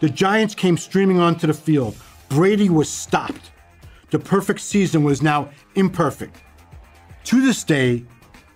The 0.00 0.08
Giants 0.08 0.56
came 0.56 0.76
streaming 0.76 1.20
onto 1.20 1.46
the 1.46 1.54
field. 1.54 1.94
Brady 2.28 2.68
was 2.70 2.90
stopped. 2.90 3.52
The 4.10 4.18
perfect 4.18 4.62
season 4.62 5.04
was 5.04 5.22
now 5.22 5.50
imperfect. 5.76 6.42
To 7.26 7.40
this 7.40 7.62
day, 7.62 8.04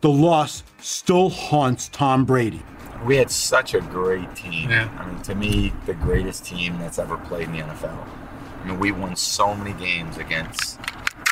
the 0.00 0.10
loss 0.10 0.64
still 0.80 1.30
haunts 1.30 1.88
Tom 1.88 2.24
Brady. 2.24 2.64
We 3.04 3.16
had 3.16 3.30
such 3.30 3.74
a 3.74 3.80
great 3.80 4.34
team. 4.34 4.70
Yeah. 4.70 4.88
I 4.98 5.06
mean, 5.06 5.22
to 5.22 5.36
me, 5.36 5.72
the 5.86 5.94
greatest 5.94 6.44
team 6.44 6.80
that's 6.80 6.98
ever 6.98 7.16
played 7.18 7.46
in 7.46 7.52
the 7.52 7.60
NFL. 7.60 8.23
I 8.64 8.68
mean, 8.68 8.78
we 8.80 8.92
won 8.92 9.14
so 9.14 9.54
many 9.54 9.72
games 9.74 10.16
against 10.16 10.78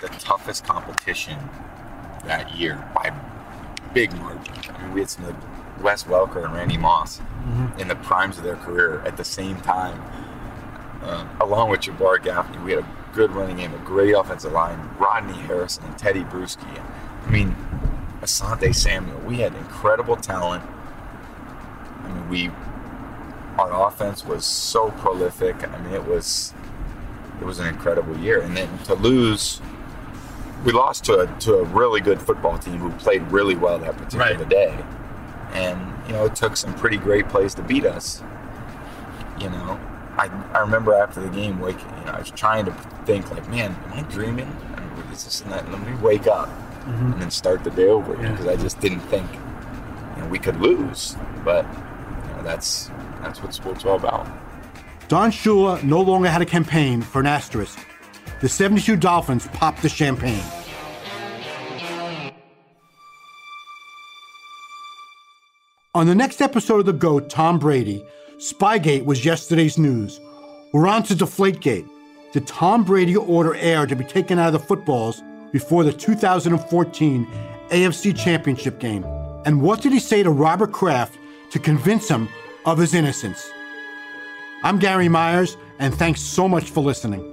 the 0.03 0.09
toughest 0.09 0.64
competition 0.64 1.38
that 2.27 2.55
year 2.55 2.77
by 2.95 3.11
big 3.95 4.12
margins. 4.16 4.68
I 4.68 4.83
mean, 4.83 4.92
we 4.92 5.01
had 5.01 5.09
some 5.11 5.25
like 5.25 5.83
Wes 5.83 6.05
Welker 6.05 6.45
and 6.45 6.53
Randy 6.55 6.77
Moss 6.77 7.21
Mm-hmm. 7.42 7.81
in 7.81 7.88
the 7.88 7.97
primes 7.97 8.38
of 8.38 8.45
their 8.45 8.55
career 8.55 9.01
at 9.05 9.16
the 9.16 9.25
same 9.25 9.57
time, 9.62 10.01
uh, 11.03 11.27
along 11.40 11.71
with 11.71 11.81
Jabbar 11.81 12.23
Gaffney. 12.23 12.57
We 12.59 12.71
had 12.71 12.85
a 12.85 12.88
good 13.12 13.33
running 13.33 13.57
game, 13.57 13.75
a 13.75 13.79
great 13.79 14.12
offensive 14.12 14.53
line, 14.53 14.79
Rodney 14.97 15.33
Harrison 15.40 15.83
and 15.83 15.97
Tedy 15.97 16.23
Bruschi. 16.31 16.81
I 17.27 17.29
mean, 17.29 17.57
Asante 18.21 18.73
Samuel. 18.73 19.18
We 19.23 19.38
had 19.38 19.57
incredible 19.57 20.14
talent. 20.14 20.62
I 22.05 22.09
mean, 22.12 22.29
we 22.29 22.51
our 23.59 23.88
offense 23.88 24.25
was 24.25 24.47
so 24.47 24.92
prolific. 24.92 25.68
I 25.68 25.79
mean, 25.83 25.95
it 25.95 26.05
was 26.07 26.55
it 27.42 27.46
was 27.46 27.59
an 27.59 27.66
incredible 27.66 28.16
year. 28.18 28.40
And 28.40 28.57
then 28.57 28.78
to 28.85 28.94
lose, 28.94 29.61
we 30.64 30.72
lost 30.72 31.05
to 31.05 31.20
a, 31.20 31.38
to 31.40 31.55
a 31.57 31.64
really 31.64 32.00
good 32.00 32.22
football 32.22 32.57
team 32.57 32.78
who 32.78 32.90
played 32.92 33.22
really 33.33 33.57
well 33.57 33.78
that 33.81 33.96
particular 33.96 34.37
Right. 34.38 34.48
day. 34.48 34.85
And, 35.52 35.81
you 36.07 36.12
know, 36.12 36.24
it 36.24 36.37
took 36.37 36.57
some 36.57 36.72
pretty 36.74 36.96
great 36.96 37.28
plays 37.28 37.52
to 37.55 37.62
beat 37.62 37.85
us. 37.85 38.22
You 39.40 39.50
know, 39.50 39.78
I, 40.16 40.28
I 40.55 40.61
remember 40.61 40.94
after 40.94 41.20
the 41.20 41.28
game, 41.28 41.61
like, 41.61 41.78
you 41.81 42.05
know, 42.07 42.12
I 42.12 42.20
was 42.20 42.31
trying 42.31 42.64
to 42.66 42.72
think, 43.07 43.28
like, 43.33 43.48
man, 43.50 43.74
am 43.87 43.92
I 43.92 44.02
dreaming? 44.02 44.46
I 44.76 44.81
mean, 44.81 45.12
is 45.12 45.24
this 45.24 45.40
and 45.42 45.50
that? 45.50 45.68
Let 45.70 45.85
me 45.85 45.94
wake 46.00 46.28
up 46.28 46.48
mm-hmm. 46.48 47.12
and 47.12 47.22
then 47.22 47.31
start 47.31 47.64
the 47.64 47.70
day 47.70 47.88
over 47.88 48.14
Yeah. 48.22 48.31
because 48.31 48.46
I 48.46 48.57
just 48.57 48.78
didn't 48.81 49.00
think, 49.00 49.28
you 49.33 50.22
know, 50.22 50.28
we 50.28 50.38
could 50.38 50.61
lose. 50.61 51.16
But, 51.44 51.66
you 51.66 52.35
know, 52.37 52.42
that's, 52.44 52.88
that's 53.20 53.42
what 53.42 53.52
sports 53.52 53.85
are 53.85 53.90
all 53.90 53.96
about. 53.96 54.28
Don 55.12 55.31
Shula 55.31 55.83
no 55.85 56.01
longer 56.01 56.27
had 56.27 56.40
a 56.40 56.46
campaign 56.46 57.03
for 57.03 57.20
an 57.20 57.27
asterisk. 57.27 57.79
The 58.40 58.48
72 58.48 58.96
Dolphins 58.96 59.46
popped 59.48 59.83
the 59.83 59.90
champagne. 59.90 60.42
On 65.94 66.07
the 66.07 66.14
next 66.14 66.40
episode 66.40 66.81
of 66.81 66.87
The 66.87 66.94
GOAT, 66.94 67.29
Tom 67.29 67.59
Brady, 67.59 68.03
Spygate 68.38 69.05
was 69.05 69.22
yesterday's 69.22 69.77
news. 69.77 70.18
We're 70.72 70.88
on 70.88 71.03
to 71.03 71.14
Deflategate. 71.14 71.87
Did 72.33 72.46
Tom 72.46 72.83
Brady 72.83 73.14
order 73.14 73.55
air 73.57 73.85
to 73.85 73.94
be 73.94 74.05
taken 74.05 74.38
out 74.38 74.46
of 74.46 74.55
the 74.55 74.66
footballs 74.66 75.22
before 75.53 75.85
the 75.85 75.92
2014 75.92 77.27
AFC 77.68 78.16
Championship 78.16 78.79
game? 78.79 79.05
And 79.44 79.61
what 79.61 79.83
did 79.83 79.92
he 79.92 80.01
say 80.01 80.22
to 80.22 80.31
Robert 80.31 80.72
Kraft 80.72 81.18
to 81.51 81.59
convince 81.59 82.09
him 82.09 82.31
of 82.64 82.79
his 82.79 82.94
innocence? 82.94 83.46
I'm 84.64 84.79
Gary 84.79 85.09
Myers, 85.09 85.57
and 85.81 85.92
thanks 85.92 86.20
so 86.20 86.48
much 86.48 86.70
for 86.70 86.83
listening. 86.83 87.29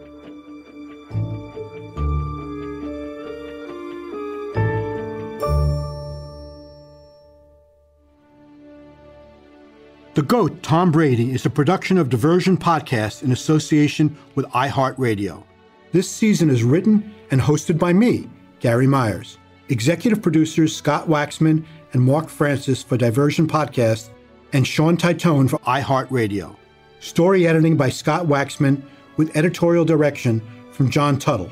The 10.15 10.23
GOAT, 10.23 10.63
Tom 10.63 10.91
Brady, 10.91 11.31
is 11.31 11.45
a 11.45 11.49
production 11.49 11.97
of 11.97 12.09
Diversion 12.09 12.57
Podcast 12.57 13.23
in 13.23 13.31
association 13.31 14.17
with 14.35 14.47
iHeartRadio. 14.47 15.43
This 15.91 16.09
season 16.09 16.49
is 16.49 16.63
written 16.63 17.13
and 17.31 17.39
hosted 17.39 17.77
by 17.77 17.93
me, 17.93 18.27
Gary 18.59 18.87
Myers. 18.87 19.37
Executive 19.69 20.21
producers 20.21 20.75
Scott 20.75 21.07
Waxman 21.07 21.63
and 21.93 22.01
Mark 22.01 22.27
Francis 22.27 22.81
for 22.81 22.97
Diversion 22.97 23.47
Podcast, 23.47 24.09
and 24.51 24.65
Sean 24.65 24.97
Titone 24.97 25.47
for 25.47 25.59
iHeartRadio. 25.59 26.58
Story 26.99 27.47
editing 27.47 27.77
by 27.77 27.89
Scott 27.89 28.25
Waxman 28.25 28.81
with 29.15 29.35
editorial 29.35 29.85
direction 29.85 30.41
from 30.71 30.89
John 30.89 31.17
Tuttle. 31.17 31.51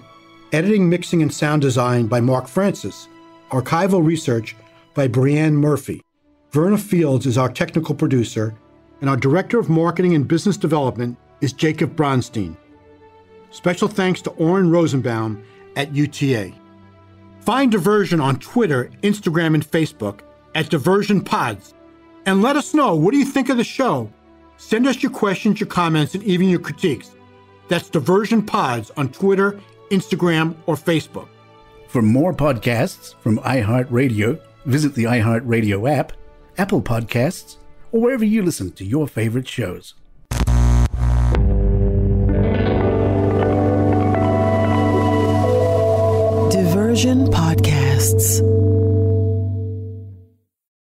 Editing, 0.51 0.89
mixing, 0.89 1.21
and 1.21 1.33
sound 1.33 1.61
design 1.61 2.07
by 2.07 2.19
Mark 2.19 2.47
Francis. 2.47 3.07
Archival 3.51 4.05
research 4.05 4.55
by 4.93 5.07
Brianne 5.07 5.53
Murphy. 5.53 6.01
Verna 6.51 6.77
Fields 6.77 7.25
is 7.25 7.37
our 7.37 7.49
technical 7.49 7.95
producer, 7.95 8.55
and 8.99 9.09
our 9.09 9.15
Director 9.15 9.57
of 9.57 9.69
Marketing 9.69 10.15
and 10.15 10.27
Business 10.27 10.57
Development 10.57 11.17
is 11.39 11.53
Jacob 11.53 11.95
Bronstein. 11.95 12.57
Special 13.51 13.87
thanks 13.87 14.21
to 14.23 14.31
Oren 14.31 14.69
Rosenbaum 14.69 15.41
at 15.77 15.93
UTA. 15.93 16.51
Find 17.41 17.71
Diversion 17.71 18.19
on 18.19 18.39
Twitter, 18.39 18.89
Instagram, 19.01 19.53
and 19.53 19.65
Facebook 19.65 20.21
at 20.55 20.69
Diversion 20.69 21.21
Pods. 21.21 21.73
And 22.25 22.41
let 22.41 22.57
us 22.57 22.73
know 22.73 22.95
what 22.95 23.11
do 23.11 23.17
you 23.17 23.25
think 23.25 23.47
of 23.47 23.55
the 23.55 23.63
show? 23.63 24.11
Send 24.57 24.87
us 24.87 25.01
your 25.03 25.11
questions, 25.11 25.59
your 25.59 25.67
comments, 25.67 26.15
and 26.15 26.23
even 26.23 26.49
your 26.49 26.59
critiques. 26.59 27.15
That's 27.67 27.89
Diversion 27.89 28.43
Pods 28.45 28.91
on 28.97 29.09
Twitter, 29.09 29.59
Instagram, 29.91 30.55
or 30.65 30.75
Facebook. 30.75 31.27
For 31.87 32.01
more 32.01 32.33
podcasts 32.33 33.15
from 33.21 33.39
iHeartRadio, 33.39 34.39
visit 34.65 34.95
the 34.95 35.05
iHeartRadio 35.05 35.89
app, 35.89 36.13
Apple 36.57 36.81
Podcasts, 36.81 37.57
or 37.91 38.01
wherever 38.01 38.25
you 38.25 38.41
listen 38.41 38.71
to 38.73 38.83
your 38.83 39.07
favorite 39.07 39.47
shows. 39.47 39.93
Diversion 46.51 47.27
Podcasts. 47.27 48.56